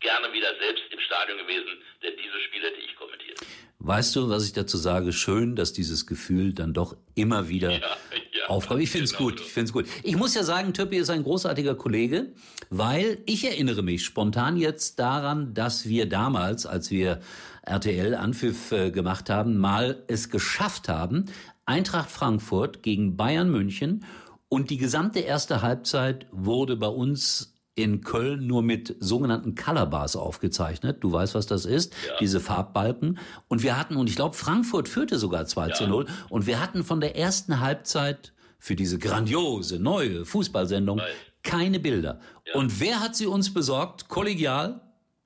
gerne 0.00 0.32
wieder 0.32 0.48
selbst 0.58 0.82
im 0.90 1.00
Stadion 1.00 1.38
gewesen, 1.38 1.82
denn 2.02 2.12
dieses 2.16 2.40
Spiel 2.48 2.62
hätte 2.62 2.80
ich 2.80 2.96
kommentiert. 2.96 3.38
Weißt 3.78 4.16
du, 4.16 4.28
was 4.28 4.46
ich 4.46 4.52
dazu 4.52 4.76
sage? 4.76 5.12
Schön, 5.12 5.56
dass 5.56 5.72
dieses 5.72 6.06
Gefühl 6.06 6.52
dann 6.54 6.74
doch 6.74 6.96
immer 7.14 7.48
wieder 7.48 7.70
ja, 7.72 7.78
ja, 7.78 8.46
aufkommt. 8.46 8.82
Ich 8.82 8.90
finde 8.90 9.04
es 9.04 9.12
genau 9.12 9.30
gut. 9.30 9.38
So. 9.38 9.44
Ich 9.44 9.52
finde 9.52 9.66
es 9.66 9.72
gut. 9.72 9.86
Ich 10.02 10.16
muss 10.16 10.34
ja 10.34 10.42
sagen, 10.42 10.72
Töppi 10.74 10.96
ist 10.96 11.10
ein 11.10 11.22
großartiger 11.22 11.74
Kollege, 11.74 12.32
weil 12.70 13.22
ich 13.26 13.44
erinnere 13.44 13.82
mich 13.82 14.04
spontan 14.04 14.56
jetzt 14.56 14.98
daran, 14.98 15.54
dass 15.54 15.88
wir 15.88 16.06
damals, 16.06 16.66
als 16.66 16.90
wir 16.90 17.20
RTL 17.62 18.14
Anpfiff 18.14 18.72
äh, 18.72 18.90
gemacht 18.90 19.30
haben, 19.30 19.58
mal 19.58 20.02
es 20.08 20.30
geschafft 20.30 20.88
haben, 20.88 21.26
Eintracht 21.66 22.10
Frankfurt 22.10 22.82
gegen 22.82 23.16
Bayern 23.16 23.50
München 23.50 24.04
und 24.48 24.70
die 24.70 24.78
gesamte 24.78 25.20
erste 25.20 25.62
Halbzeit 25.62 26.26
wurde 26.32 26.76
bei 26.76 26.88
uns 26.88 27.54
in 27.74 28.02
Köln 28.02 28.46
nur 28.46 28.62
mit 28.62 28.96
sogenannten 28.98 29.54
Color 29.54 29.86
Bars 29.86 30.16
aufgezeichnet. 30.16 30.98
Du 31.00 31.12
weißt, 31.12 31.34
was 31.34 31.46
das 31.46 31.64
ist, 31.64 31.94
ja. 32.06 32.16
diese 32.18 32.40
Farbbalken. 32.40 33.18
Und 33.48 33.62
wir 33.62 33.78
hatten, 33.78 33.96
und 33.96 34.08
ich 34.10 34.16
glaube, 34.16 34.34
Frankfurt 34.34 34.88
führte 34.88 35.18
sogar 35.18 35.46
2 35.46 35.68
ja. 35.68 35.74
zu 35.74 35.86
0. 35.86 36.06
Und 36.28 36.46
wir 36.46 36.60
hatten 36.60 36.84
von 36.84 37.00
der 37.00 37.16
ersten 37.16 37.60
Halbzeit 37.60 38.32
für 38.58 38.76
diese 38.76 38.98
grandiose 38.98 39.78
neue 39.78 40.24
Fußballsendung 40.24 40.98
Nein. 40.98 41.06
keine 41.42 41.80
Bilder. 41.80 42.20
Ja. 42.46 42.54
Und 42.54 42.80
wer 42.80 43.00
hat 43.00 43.16
sie 43.16 43.26
uns 43.26 43.54
besorgt? 43.54 44.08
Kollegial? 44.08 44.80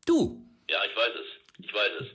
Du. 0.07 0.47
Ja, 0.69 0.79
ich 0.89 0.97
weiß 0.97 1.13
es. 1.15 1.65
Ich 1.65 1.75
weiß 1.75 1.91
es. 2.03 2.07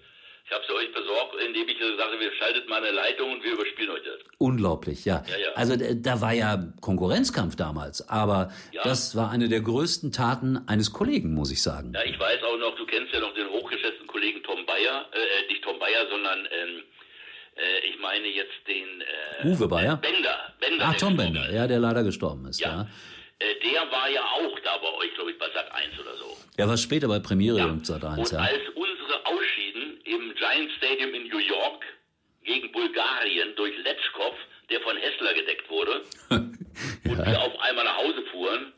Ich 0.49 0.55
habe 0.55 0.65
sie 0.67 0.73
euch 0.73 0.91
besorgt, 0.91 1.35
indem 1.45 1.69
ich 1.69 1.77
sage, 1.77 2.19
wir 2.19 2.31
schaltet 2.33 2.67
mal 2.67 2.77
eine 2.83 2.89
Leitung 2.89 3.33
und 3.33 3.43
wir 3.43 3.53
überspielen 3.53 3.91
euch 3.91 4.01
das. 4.03 4.17
Unglaublich, 4.39 5.05
ja. 5.05 5.23
ja, 5.29 5.37
ja. 5.37 5.51
Also 5.53 5.75
da 5.77 6.21
war 6.21 6.33
ja 6.33 6.57
Konkurrenzkampf 6.81 7.55
damals, 7.55 8.09
aber 8.09 8.51
ja. 8.71 8.81
das 8.81 9.15
war 9.15 9.29
eine 9.29 9.47
der 9.47 9.61
größten 9.61 10.11
Taten 10.11 10.59
eines 10.65 10.91
Kollegen, 10.91 11.35
muss 11.35 11.51
ich 11.51 11.61
sagen. 11.61 11.93
Ja, 11.93 12.03
ich 12.03 12.19
weiß 12.19 12.41
auch 12.41 12.57
noch, 12.57 12.75
du 12.77 12.85
kennst 12.87 13.13
ja 13.13 13.19
noch 13.19 13.31
den 13.35 13.47
hochgeschätzten 13.47 14.07
Kollegen 14.07 14.41
Tom 14.41 14.65
Bayer, 14.65 15.05
äh, 15.13 15.17
äh 15.19 15.51
nicht 15.51 15.63
Tom 15.63 15.77
Bayer, 15.77 16.07
sondern 16.09 16.39
ähm, 16.39 16.81
äh, 17.55 17.87
ich 17.87 17.99
meine 17.99 18.27
jetzt 18.27 18.57
den 18.67 19.01
äh, 19.01 19.47
Uwe 19.47 19.67
Bayer? 19.67 19.97
Bender. 19.97 20.51
Bender 20.59 20.85
Ach, 20.89 20.95
Tom 20.95 21.15
Bender, 21.15 21.53
ja, 21.53 21.67
der 21.67 21.77
leider 21.77 22.01
gestorben 22.01 22.47
ist, 22.47 22.59
ja. 22.59 22.87
Äh, 23.37 23.45
der 23.63 23.81
war 23.91 24.09
ja 24.09 24.21
auch 24.21 24.59
da 24.63 24.77
bei 24.77 24.97
euch, 24.97 25.13
glaube 25.13 25.29
ich, 25.29 25.37
bei 25.37 25.45
Sat 25.53 25.71
1 25.71 25.99
oder 25.99 26.17
so. 26.17 26.35
Ja, 26.57 26.67
war 26.67 26.75
später 26.75 27.07
bei 27.07 27.19
Premiere 27.19 27.59
ja. 27.59 27.77
Sat 27.83 28.03
1, 28.03 28.17
und 28.17 28.31
ja. 28.31 28.39
Als 28.39 28.75
Giant 30.49 30.71
Stadium 30.77 31.13
in 31.13 31.27
New 31.27 31.37
York 31.37 31.85
gegen 32.43 32.71
Bulgarien 32.71 33.55
durch 33.55 33.77
Letschkow, 33.83 34.33
der 34.69 34.81
von 34.81 34.97
Hessler 34.97 35.33
gedeckt 35.33 35.69
wurde, 35.69 36.01
ja. 36.31 36.37
und 36.37 37.25
wir 37.25 37.41
auf 37.41 37.59
einmal 37.59 37.85
nach 37.85 37.97
Hause 37.97 38.23
fuhren. 38.31 38.73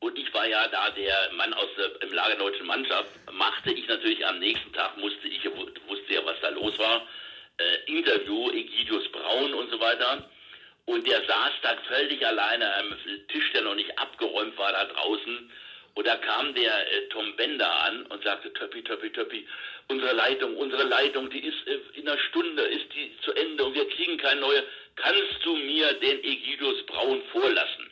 Und 0.00 0.18
ich 0.18 0.32
war 0.34 0.46
ja 0.46 0.68
da 0.68 0.90
der 0.90 1.30
Mann 1.32 1.54
aus 1.54 1.68
der 1.78 2.02
im 2.02 2.12
Lager 2.12 2.36
deutschen 2.36 2.66
Mannschaft, 2.66 3.08
machte 3.32 3.72
ich 3.72 3.88
natürlich 3.88 4.26
am 4.26 4.38
nächsten 4.40 4.72
Tag, 4.74 4.98
musste 4.98 5.26
ich, 5.28 5.42
wusste 5.88 6.12
ja, 6.12 6.24
was 6.26 6.38
da 6.42 6.50
los 6.50 6.78
war, 6.78 7.06
äh, 7.56 7.90
Interview, 7.90 8.50
Egidius 8.50 9.10
Braun 9.10 9.54
und 9.54 9.70
so 9.70 9.80
weiter. 9.80 10.28
Und 10.84 11.06
der 11.06 11.24
saß 11.24 11.52
da 11.62 11.76
völlig 11.88 12.26
alleine 12.26 12.74
am 12.76 12.94
Tisch, 13.28 13.52
der 13.52 13.62
noch 13.62 13.74
nicht 13.74 13.98
abgeräumt 13.98 14.56
war 14.58 14.72
da 14.72 14.84
draußen. 14.84 15.50
Und 15.94 16.06
da 16.06 16.16
kam 16.16 16.54
der 16.54 16.92
äh, 16.92 17.08
Tom 17.08 17.34
Bender 17.36 17.72
an 17.84 18.04
und 18.06 18.22
sagte, 18.22 18.52
Töppi, 18.52 18.84
Töppi, 18.84 19.10
Töppi, 19.10 19.48
unsere 19.88 20.12
Leitung, 20.12 20.56
unsere 20.56 20.84
Leitung, 20.84 21.30
die 21.30 21.44
ist 21.44 21.66
äh, 21.66 21.78
in 21.94 22.08
einer 22.08 22.18
Stunde, 22.18 22.62
ist 22.62 22.92
die 22.94 23.12
zu 23.22 23.32
Ende 23.32 23.64
und 23.64 23.74
wir 23.74 23.88
kriegen 23.88 24.16
keine 24.18 24.40
neue. 24.40 24.64
Kannst 24.96 25.44
du 25.44 25.56
mir 25.56 25.92
den 25.94 26.22
Egidius 26.24 26.84
Braun 26.86 27.22
vorlassen? 27.32 27.88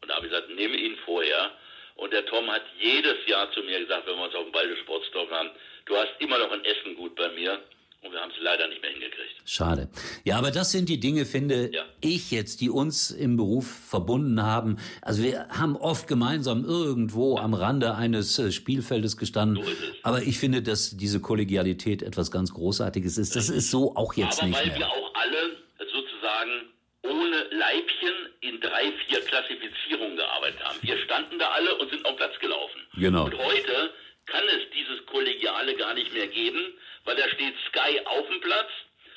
Und 0.00 0.08
da 0.08 0.16
habe 0.16 0.26
ich 0.26 0.32
gesagt, 0.32 0.50
nehme 0.50 0.76
ihn 0.76 0.96
vorher. 1.04 1.52
Und 1.94 2.12
der 2.12 2.24
Tom 2.26 2.50
hat 2.50 2.64
jedes 2.78 3.26
Jahr 3.26 3.52
zu 3.52 3.62
mir 3.62 3.78
gesagt, 3.80 4.06
wenn 4.06 4.16
wir 4.16 4.24
uns 4.24 4.34
auf 4.34 4.44
dem 4.44 4.52
Balde 4.52 4.76
Sportsdorf 4.78 5.30
haben, 5.30 5.50
du 5.86 5.96
hast 5.96 6.12
immer 6.20 6.38
noch 6.38 6.50
ein 6.50 6.64
Essen 6.64 6.96
gut 6.96 7.14
bei 7.14 7.28
mir. 7.28 7.62
Und 8.02 8.10
wir 8.12 8.20
haben 8.20 8.32
es 8.32 8.42
leider 8.42 8.66
nicht 8.66 8.82
mehr 8.82 8.90
hingekriegt. 8.90 9.42
Schade. 9.44 9.88
Ja, 10.24 10.36
aber 10.38 10.50
das 10.50 10.72
sind 10.72 10.88
die 10.88 10.98
Dinge, 10.98 11.24
finde 11.24 11.70
ja. 11.72 11.84
ich 12.00 12.32
jetzt, 12.32 12.60
die 12.60 12.68
uns 12.68 13.12
im 13.12 13.36
Beruf 13.36 13.66
verbunden 13.88 14.42
haben. 14.42 14.78
Also 15.02 15.22
wir 15.22 15.48
haben 15.48 15.76
oft 15.76 16.08
gemeinsam 16.08 16.64
irgendwo 16.64 17.38
am 17.38 17.54
Rande 17.54 17.94
eines 17.94 18.38
äh, 18.40 18.50
Spielfeldes 18.50 19.16
gestanden. 19.16 19.64
So 19.64 19.70
aber 20.02 20.22
ich 20.22 20.38
finde, 20.38 20.62
dass 20.62 20.96
diese 20.96 21.20
Kollegialität 21.20 22.02
etwas 22.02 22.32
ganz 22.32 22.52
Großartiges 22.52 23.18
ist. 23.18 23.36
Das 23.36 23.48
ist 23.48 23.70
so 23.70 23.94
auch 23.94 24.14
jetzt 24.14 24.40
aber 24.40 24.48
nicht 24.48 24.58
weil 24.58 24.66
mehr. 24.66 24.78
wir 24.78 24.88
auch 24.88 25.14
alle 25.14 25.56
sozusagen 25.78 26.72
ohne 27.02 27.36
Leibchen 27.56 28.14
in 28.40 28.60
drei, 28.60 28.92
vier 29.06 29.20
Klassifizierungen 29.20 30.16
gearbeitet 30.16 30.60
haben. 30.64 30.78
Wir 30.82 30.98
standen 31.04 31.38
da 31.38 31.50
alle 31.50 31.76
und 31.78 31.90
sind 31.90 32.04
auf 32.04 32.16
Platz 32.16 32.36
gelaufen. 32.40 32.80
Genau. 32.94 33.26
Und 33.26 33.38
heute 33.38 33.92
kann 34.26 34.44
es 34.48 34.70
dieses 34.74 35.04
Kollegiale 35.06 35.74
gar 35.76 35.94
nicht 35.94 36.12
mehr 36.12 36.28
geben, 36.28 36.74
weil 37.04 37.16
da 37.16 37.28
steht 37.28 37.54
Sky 37.68 38.00
auf 38.04 38.26
dem 38.28 38.40
Platz, 38.40 38.70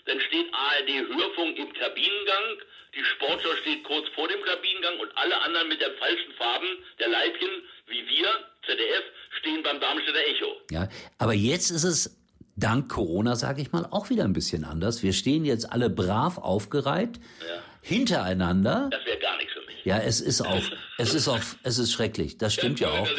dann 0.06 0.20
steht 0.22 0.48
ARD 0.54 0.90
Hörfunk 1.10 1.58
im 1.58 1.74
Kabinengang, 1.74 2.62
die 2.96 3.04
Sportschau 3.04 3.56
steht 3.62 3.84
kurz 3.84 4.08
vor 4.16 4.28
dem 4.28 4.42
Kabinengang 4.44 5.00
und 5.00 5.10
alle 5.16 5.42
anderen 5.42 5.68
mit 5.68 5.82
der 5.82 5.92
falschen 5.94 6.32
Farben 6.38 6.68
der 7.00 7.10
Leibchen, 7.10 7.50
wie 7.88 8.08
wir, 8.08 8.28
ZDF, 8.66 9.04
stehen 9.40 9.64
beim 9.64 9.80
Darmstädter 9.80 10.26
Echo. 10.28 10.62
Ja, 10.72 10.88
aber 11.18 11.34
jetzt 11.34 11.72
ist 11.72 11.84
es 11.84 12.18
dank 12.56 12.90
Corona, 12.90 13.36
sage 13.36 13.62
ich 13.62 13.72
mal, 13.72 13.86
auch 13.92 14.10
wieder 14.10 14.24
ein 14.24 14.34
bisschen 14.34 14.64
anders. 14.64 15.04
Wir 15.04 15.14
stehen 15.14 15.44
jetzt 15.46 15.72
alle 15.72 15.90
brav 15.90 16.38
aufgereiht, 16.38 17.20
ja. 17.42 17.62
hintereinander. 17.82 18.90
Das 18.92 19.06
wäre 19.06 19.20
gar 19.20 19.38
nichts 19.38 19.54
für 19.54 19.66
mich. 19.66 19.84
Ja, 19.84 20.00
es 20.00 20.22
ist 20.22 20.42
auch, 20.42 20.62
es 20.98 21.14
ist 21.14 21.28
auch, 21.28 21.42
es 21.64 21.78
ist 21.78 21.92
schrecklich. 21.92 22.38
Das 22.38 22.54
stimmt 22.54 22.80
ja 22.80 22.90
auch. 22.90 23.10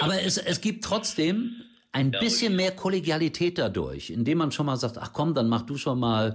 Aber 0.00 0.22
es, 0.22 0.38
es 0.38 0.60
gibt 0.60 0.84
trotzdem 0.84 1.64
ein 1.94 2.10
ja, 2.12 2.18
bisschen 2.18 2.56
mehr 2.56 2.72
Kollegialität 2.72 3.56
dadurch, 3.56 4.10
indem 4.10 4.38
man 4.38 4.50
schon 4.50 4.66
mal 4.66 4.76
sagt, 4.76 4.98
ach 4.98 5.12
komm, 5.12 5.32
dann 5.32 5.48
mach 5.48 5.62
du 5.62 5.76
schon 5.76 6.00
mal 6.00 6.34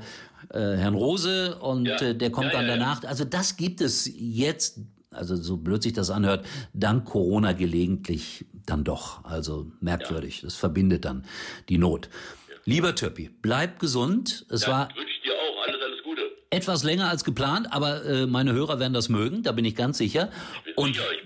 äh, 0.52 0.58
Herrn 0.58 0.96
Rose 0.96 1.58
und 1.60 1.86
ja. 1.86 1.98
äh, 1.98 2.16
der 2.16 2.32
kommt 2.32 2.54
ja, 2.54 2.54
dann 2.54 2.68
danach. 2.68 3.04
Also 3.04 3.26
das 3.26 3.58
gibt 3.58 3.82
es 3.82 4.10
jetzt, 4.16 4.80
also 5.12 5.36
so 5.36 5.58
blöd 5.58 5.84
sich 5.84 5.92
das 5.92 6.10
anhört, 6.10 6.46
dank 6.74 7.06
Corona 7.06 7.52
gelegentlich 7.52 8.46
dann 8.66 8.86
doch. 8.86 9.26
Also 9.26 9.70
merkwürdig. 9.82 10.42
Das 10.42 10.56
verbindet 10.56 11.04
dann 11.04 11.26
die 11.68 11.78
Not. 11.78 12.10
Lieber 12.64 12.96
Töppi, 12.96 13.30
bleib 13.42 13.80
gesund. 13.80 14.46
Es 14.50 14.66
war. 14.68 14.90
Etwas 16.52 16.84
länger 16.84 17.10
als 17.10 17.26
geplant, 17.26 17.72
aber 17.72 18.04
äh, 18.06 18.26
meine 18.26 18.54
Hörer 18.54 18.80
werden 18.80 18.94
das 18.94 19.08
mögen, 19.08 19.44
da 19.44 19.52
bin 19.52 19.66
ich 19.66 19.76
ganz 19.76 20.00
sicher. 20.00 20.32
Ich 20.66 20.78
und 20.78 20.96
sicher, 20.96 21.06
ich 21.14 21.24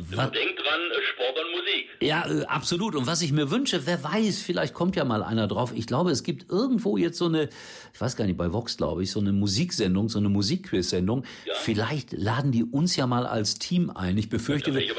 äh, 0.00 0.30
denk 0.30 0.56
dran, 0.56 0.80
Sport 1.12 1.38
und 1.38 1.50
Musik. 1.52 1.88
Ja, 2.00 2.24
äh, 2.28 2.44
absolut. 2.46 2.94
Und 2.94 3.06
was 3.06 3.22
ich 3.22 3.32
mir 3.32 3.50
wünsche, 3.50 3.86
wer 3.86 4.02
weiß, 4.02 4.42
vielleicht 4.42 4.74
kommt 4.74 4.96
ja 4.96 5.04
mal 5.04 5.22
einer 5.22 5.46
drauf. 5.46 5.72
Ich 5.74 5.86
glaube, 5.86 6.10
es 6.10 6.22
gibt 6.22 6.50
irgendwo 6.50 6.96
jetzt 6.96 7.18
so 7.18 7.26
eine, 7.26 7.48
ich 7.92 8.00
weiß 8.00 8.16
gar 8.16 8.26
nicht, 8.26 8.36
bei 8.36 8.52
Vox 8.52 8.76
glaube 8.76 9.02
ich, 9.02 9.10
so 9.10 9.20
eine 9.20 9.32
Musiksendung, 9.32 10.08
so 10.08 10.18
eine 10.18 10.28
Musikquiz-Sendung. 10.28 11.24
Ja. 11.46 11.54
Vielleicht 11.54 12.12
laden 12.12 12.52
die 12.52 12.64
uns 12.64 12.96
ja 12.96 13.06
mal 13.06 13.26
als 13.26 13.58
Team 13.58 13.90
ein. 13.90 14.16
Ich 14.18 14.28
befürchte, 14.28 14.74
wir, 14.74 14.82
ich, 14.82 14.92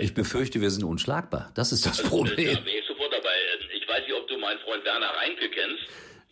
ich 0.00 0.14
befürchte, 0.14 0.60
wir 0.60 0.70
sind 0.70 0.84
unschlagbar. 0.84 1.50
Das 1.54 1.72
ist 1.72 1.86
das 1.86 1.98
also, 1.98 2.08
Problem. 2.08 2.48
Ja, 2.48 2.60
bin 2.60 2.74
ich 2.78 2.86
sofort 2.86 3.12
dabei. 3.12 3.34
Ich 3.76 3.88
weiß 3.88 4.02
nicht, 4.06 4.14
ob 4.14 4.28
du 4.28 4.38
meinen 4.38 4.58
Freund 4.60 4.84
Werner 4.84 5.10
Reinke 5.10 5.48
kennst. 5.50 5.82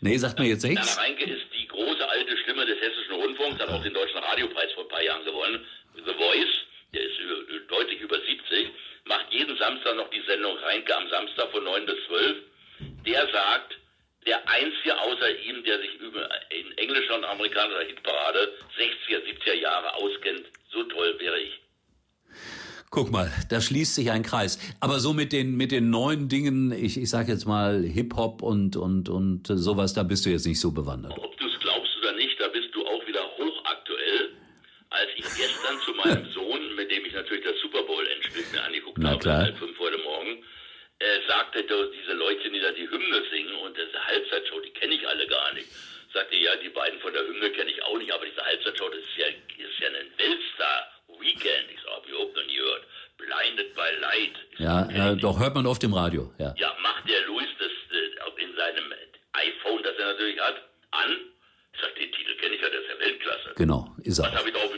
Nee, 0.01 0.16
sagt 0.16 0.38
mir 0.38 0.49
jetzt 0.49 0.64
nichts. 0.64 0.96
Werner 0.96 1.09
Reinke 1.09 1.25
ist 1.25 1.44
die 1.53 1.68
große 1.68 2.09
alte 2.09 2.37
Stimme 2.38 2.64
des 2.64 2.81
Hessischen 2.81 3.14
Rundfunks, 3.14 3.61
hat 3.61 3.68
auch 3.68 3.83
den 3.83 3.92
Deutschen 3.92 4.18
Radiopreis 4.18 4.73
vor 4.75 4.85
ein 4.85 4.88
paar 4.88 5.03
Jahren 5.03 5.25
gewonnen. 5.25 5.61
The 5.94 6.14
Voice, 6.16 6.55
deutlich 7.70 8.00
über 8.00 8.16
70 8.20 8.70
macht 9.06 9.26
jeden 9.30 9.56
Samstag 9.56 9.96
noch 9.96 10.11
die 10.11 10.22
Sendung 10.26 10.56
Reinke 10.59 10.96
am 10.96 11.09
Samstag 11.09 11.50
von 11.50 11.64
9 11.64 11.87
bis 11.87 11.96
12. 12.06 12.37
Der 13.06 13.28
sagt, 13.33 13.76
der 14.26 14.48
Einzige 14.48 14.98
außer 14.98 15.38
ihm, 15.40 15.64
der 15.64 15.78
sich 15.78 15.90
in 16.50 16.78
englischer 16.78 17.16
und 17.16 17.24
amerikanischer 17.24 17.85
Hitparade 17.87 18.52
60er, 18.78 19.18
70er 19.24 19.54
Jahre 19.54 19.94
auskennt, 19.94 20.44
so 20.70 20.83
toll 20.85 21.16
wäre 21.18 21.40
ich. 21.40 21.61
Guck 22.90 23.12
mal, 23.12 23.30
da 23.48 23.61
schließt 23.61 23.94
sich 23.94 24.11
ein 24.11 24.24
Kreis. 24.24 24.59
Aber 24.80 24.98
so 24.98 25.12
mit 25.12 25.33
den 25.33 25.56
mit 25.56 25.70
den 25.70 25.90
neuen 25.90 26.28
Dingen, 26.28 26.72
ich, 26.72 27.00
ich 27.00 27.09
sag 27.09 27.28
jetzt 27.28 27.46
mal 27.46 27.85
Hip 27.85 28.14
Hop 28.16 28.42
und 28.42 28.76
und 28.76 29.09
und 29.09 29.46
sowas, 29.46 29.94
da 29.94 30.02
bist 30.02 30.26
du 30.26 30.30
jetzt 30.30 30.46
nicht 30.46 30.59
so 30.59 30.72
bewandert. 30.72 31.12
Ob 31.16 31.37
du 31.38 31.46
es 31.46 31.61
glaubst 31.61 31.96
oder 31.98 32.12
nicht, 32.14 32.38
da 32.40 32.48
bist 32.48 32.74
du 32.74 32.85
auch 32.85 33.06
wieder 33.06 33.22
hochaktuell. 33.38 34.30
Als 34.90 35.09
ich 35.16 35.24
gestern 35.24 35.78
zu 35.85 35.92
meinem 35.92 36.26
Sohn, 36.35 36.39
na 39.00 39.16
klar. 39.16 39.42
halb 39.42 39.58
fünf 39.58 39.80
Uhr 39.80 39.90
morgen, 40.04 40.44
äh, 40.98 41.26
sagte 41.26 41.64
diese 41.64 42.12
Leute, 42.12 42.50
die 42.50 42.60
da 42.60 42.70
die 42.72 42.88
Hymne 42.88 43.22
singen 43.30 43.54
und 43.56 43.76
diese 43.76 44.04
Halbzeitshow, 44.04 44.60
die 44.60 44.70
kenne 44.70 44.94
ich 44.94 45.08
alle 45.08 45.26
gar 45.26 45.52
nicht. 45.54 45.68
Sagte, 46.12 46.36
ja, 46.36 46.54
die 46.56 46.68
beiden 46.68 47.00
von 47.00 47.12
der 47.12 47.26
Hymne 47.26 47.50
kenne 47.50 47.70
ich 47.70 47.82
auch 47.82 47.96
nicht, 47.96 48.12
aber 48.12 48.26
diese 48.26 48.44
Halbzeitshow, 48.44 48.88
das 48.88 48.98
ist 48.98 49.16
ja, 49.16 49.26
ist 49.26 49.78
ja 49.80 49.88
ein 49.88 50.10
Weltstar-Weekend. 50.18 51.70
Ich 51.72 51.80
so, 51.80 51.90
habe 51.90 52.04
ich 52.06 52.12
überhaupt 52.12 52.36
noch 52.36 52.44
nie 52.44 52.56
gehört. 52.56 52.84
Blinded 53.16 53.74
by 53.74 53.88
Light. 54.00 54.36
Ja, 54.58 54.90
ja 54.90 55.14
doch, 55.14 55.38
hört 55.38 55.54
man 55.54 55.66
oft 55.66 55.82
im 55.84 55.94
Radio. 55.94 56.32
Ja, 56.38 56.54
ja 56.58 56.76
macht 56.82 57.08
der 57.08 57.22
Louis 57.26 57.48
das 57.58 57.68
äh, 57.68 58.42
in 58.42 58.54
seinem 58.56 58.92
iPhone, 59.32 59.82
das 59.82 59.96
er 59.96 60.12
natürlich 60.12 60.40
hat, 60.40 60.56
an. 60.90 61.16
Ich 61.72 61.80
sag, 61.80 61.94
den 61.94 62.12
Titel 62.12 62.34
kenne 62.36 62.56
ich 62.56 62.60
ja, 62.60 62.68
der 62.68 62.80
ist 62.80 62.88
ja 62.88 62.98
Weltklasse. 62.98 63.54
Genau, 63.56 63.96
ist 64.02 64.18
er. 64.18 64.30
Das 64.30 64.40
habe 64.40 64.48
ich 64.48 64.54
drauf 64.54 64.72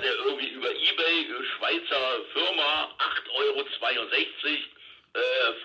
Hat 0.00 0.06
er 0.06 0.24
irgendwie 0.24 0.48
über 0.48 0.70
Ebay, 0.70 1.26
Schweizer 1.58 2.24
Firma, 2.32 2.88
8,62 2.96 3.36
Euro 3.36 3.60
äh, 5.12 5.20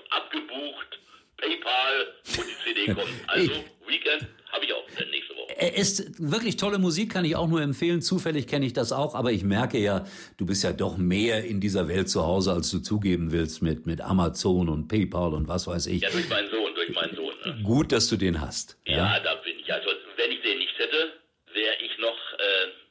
abgebucht, 0.09 0.99
PayPal 1.37 2.13
und 2.37 2.45
die 2.45 2.63
CD 2.65 2.93
kommt. 2.93 3.07
Also 3.27 3.51
Weekend 3.87 4.27
habe 4.51 4.65
ich 4.65 4.73
auch 4.73 4.85
nächste 5.09 5.35
Woche. 5.35 5.53
Ist 5.73 6.19
wirklich 6.19 6.57
tolle 6.57 6.79
Musik, 6.79 7.13
kann 7.13 7.23
ich 7.23 7.37
auch 7.37 7.47
nur 7.47 7.61
empfehlen. 7.61 8.01
Zufällig 8.01 8.47
kenne 8.47 8.65
ich 8.65 8.73
das 8.73 8.91
auch, 8.91 9.15
aber 9.15 9.31
ich 9.31 9.45
merke 9.45 9.77
ja, 9.77 10.05
du 10.37 10.45
bist 10.45 10.65
ja 10.65 10.73
doch 10.73 10.97
mehr 10.97 11.45
in 11.45 11.61
dieser 11.61 11.87
Welt 11.87 12.09
zu 12.09 12.25
Hause, 12.25 12.51
als 12.51 12.69
du 12.71 12.79
zugeben 12.79 13.31
willst 13.31 13.61
mit, 13.61 13.85
mit 13.85 14.01
Amazon 14.01 14.67
und 14.67 14.89
PayPal 14.89 15.33
und 15.33 15.47
was 15.47 15.65
weiß 15.65 15.87
ich. 15.87 16.01
Ja, 16.01 16.09
durch 16.09 16.27
meinen 16.27 16.49
Sohn, 16.49 16.75
durch 16.75 16.89
meinen 16.89 17.15
Sohn. 17.15 17.33
Ne? 17.45 17.63
Gut, 17.63 17.93
dass 17.93 18.09
du 18.09 18.17
den 18.17 18.41
hast. 18.41 18.77
Ja, 18.85 19.17
da 19.21 19.35
bin 19.35 19.57
ich. 19.59 19.71
Also, 19.71 19.91
wenn 20.17 20.29
ich 20.29 20.41
den 20.41 20.59
nicht 20.59 20.77
hätte, 20.77 21.13
wäre 21.53 21.75
ich 21.79 21.97
noch 21.99 22.17
äh, 22.33 22.85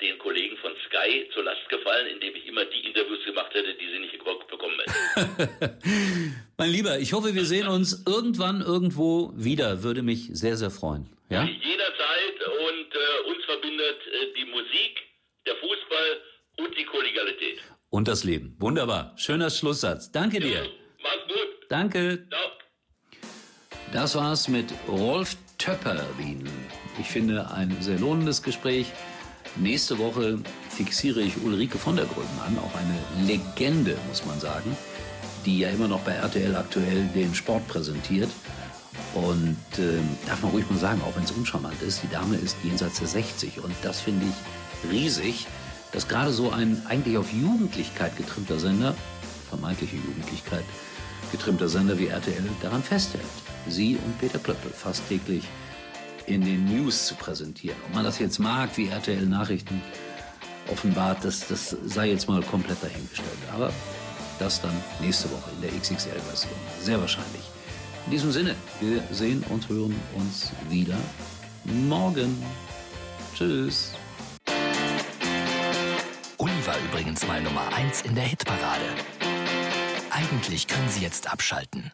den 0.00 0.18
Kollegen 0.18 0.56
von 0.58 0.72
Sky 0.86 1.28
zur 1.32 1.44
Last 1.44 1.68
gefallen, 1.68 2.06
indem 2.06 2.34
ich 2.34 2.46
immer 2.46 2.64
die 2.64 2.80
Interviews 2.86 3.24
gemacht 3.24 3.52
hätte, 3.54 3.74
die 3.74 3.86
sie 3.92 3.98
nicht 3.98 4.12
bekommen 4.50 4.78
hätten. 4.80 4.92
mein 6.58 6.70
Lieber, 6.70 6.98
ich 6.98 7.12
hoffe, 7.12 7.34
wir 7.34 7.44
sehen 7.44 7.68
uns 7.68 8.04
irgendwann 8.06 8.60
irgendwo 8.60 9.32
wieder. 9.36 9.82
Würde 9.82 10.02
mich 10.02 10.28
sehr, 10.32 10.56
sehr 10.56 10.70
freuen. 10.70 11.08
Ja? 11.28 11.44
Jederzeit 11.44 12.36
und 12.46 12.94
äh, 12.94 13.30
uns 13.30 13.44
verbindet 13.44 13.98
äh, 14.06 14.32
die 14.36 14.50
Musik, 14.50 15.02
der 15.46 15.54
Fußball 15.56 16.20
und 16.58 16.76
die 16.76 16.84
Kollegialität. 16.84 17.58
Und 17.90 18.08
das 18.08 18.24
Leben. 18.24 18.56
Wunderbar. 18.58 19.14
Schöner 19.16 19.50
Schlusssatz. 19.50 20.12
Danke 20.12 20.40
dir. 20.40 20.64
Ja, 20.64 20.70
mach's 21.02 21.26
gut. 21.26 21.66
Danke. 21.68 22.26
Ciao. 22.28 22.50
Das 23.92 24.14
war's 24.14 24.46
mit 24.46 24.72
Rolf 24.88 25.36
Töpperwien. 25.58 26.48
Ich 27.00 27.06
finde 27.06 27.50
ein 27.50 27.76
sehr 27.80 27.98
lohnendes 27.98 28.42
Gespräch. 28.42 28.86
Nächste 29.56 29.98
Woche 29.98 30.38
fixiere 30.68 31.20
ich 31.20 31.36
Ulrike 31.42 31.76
von 31.76 31.96
der 31.96 32.04
Gröben 32.04 32.40
an, 32.46 32.56
auch 32.58 32.74
eine 32.76 33.26
Legende, 33.26 33.96
muss 34.08 34.24
man 34.24 34.38
sagen, 34.38 34.76
die 35.44 35.60
ja 35.60 35.70
immer 35.70 35.88
noch 35.88 36.00
bei 36.00 36.12
RTL 36.12 36.54
aktuell 36.56 37.08
den 37.14 37.34
Sport 37.34 37.66
präsentiert. 37.68 38.30
Und 39.14 39.56
äh, 39.78 39.98
darf 40.26 40.42
man 40.42 40.52
ruhig 40.52 40.68
mal 40.70 40.78
sagen, 40.78 41.00
auch 41.02 41.16
wenn 41.16 41.24
es 41.24 41.32
uncharmant 41.32 41.80
ist, 41.82 42.02
die 42.02 42.08
Dame 42.08 42.36
ist 42.36 42.56
jenseits 42.62 42.98
der 42.98 43.08
60 43.08 43.62
und 43.62 43.74
das 43.82 44.00
finde 44.00 44.26
ich 44.26 44.90
riesig, 44.90 45.46
dass 45.92 46.06
gerade 46.06 46.32
so 46.32 46.50
ein 46.50 46.82
eigentlich 46.86 47.18
auf 47.18 47.32
Jugendlichkeit 47.32 48.16
getrimmter 48.16 48.58
Sender, 48.60 48.94
vermeintliche 49.48 49.96
Jugendlichkeit, 49.96 50.64
getrimmter 51.32 51.68
Sender 51.68 51.98
wie 51.98 52.06
RTL 52.06 52.44
daran 52.62 52.82
festhält, 52.82 53.24
sie 53.68 53.96
und 53.96 54.18
Peter 54.18 54.38
Klöppel 54.38 54.70
fast 54.70 55.06
täglich 55.08 55.44
in 56.26 56.42
den 56.42 56.64
News 56.66 57.06
zu 57.06 57.14
präsentieren. 57.16 57.76
Ob 57.88 57.94
man 57.94 58.04
das 58.04 58.18
jetzt 58.20 58.38
mag, 58.38 58.70
wie 58.76 58.88
RTL 58.88 59.26
Nachrichten 59.26 59.82
offenbart, 60.70 61.24
das, 61.24 61.48
das 61.48 61.76
sei 61.84 62.10
jetzt 62.10 62.28
mal 62.28 62.42
komplett 62.42 62.82
dahingestellt. 62.82 63.28
Aber 63.52 63.72
das 64.40 64.60
dann 64.60 64.74
nächste 65.00 65.30
Woche 65.30 65.50
in 65.54 65.62
der 65.62 65.70
XXL-Version. 65.70 66.54
Sehr 66.80 67.00
wahrscheinlich. 67.00 67.42
In 68.06 68.12
diesem 68.12 68.32
Sinne, 68.32 68.56
wir 68.80 69.02
sehen 69.10 69.44
und 69.50 69.68
hören 69.68 69.94
uns 70.14 70.50
wieder 70.68 70.96
morgen. 71.64 72.42
Tschüss. 73.36 73.92
Uli 76.38 76.66
war 76.66 76.76
übrigens 76.90 77.26
mal 77.26 77.42
Nummer 77.42 77.72
1 77.74 78.02
in 78.02 78.14
der 78.14 78.24
Hitparade. 78.24 78.86
Eigentlich 80.10 80.66
können 80.66 80.88
Sie 80.88 81.02
jetzt 81.02 81.30
abschalten. 81.30 81.92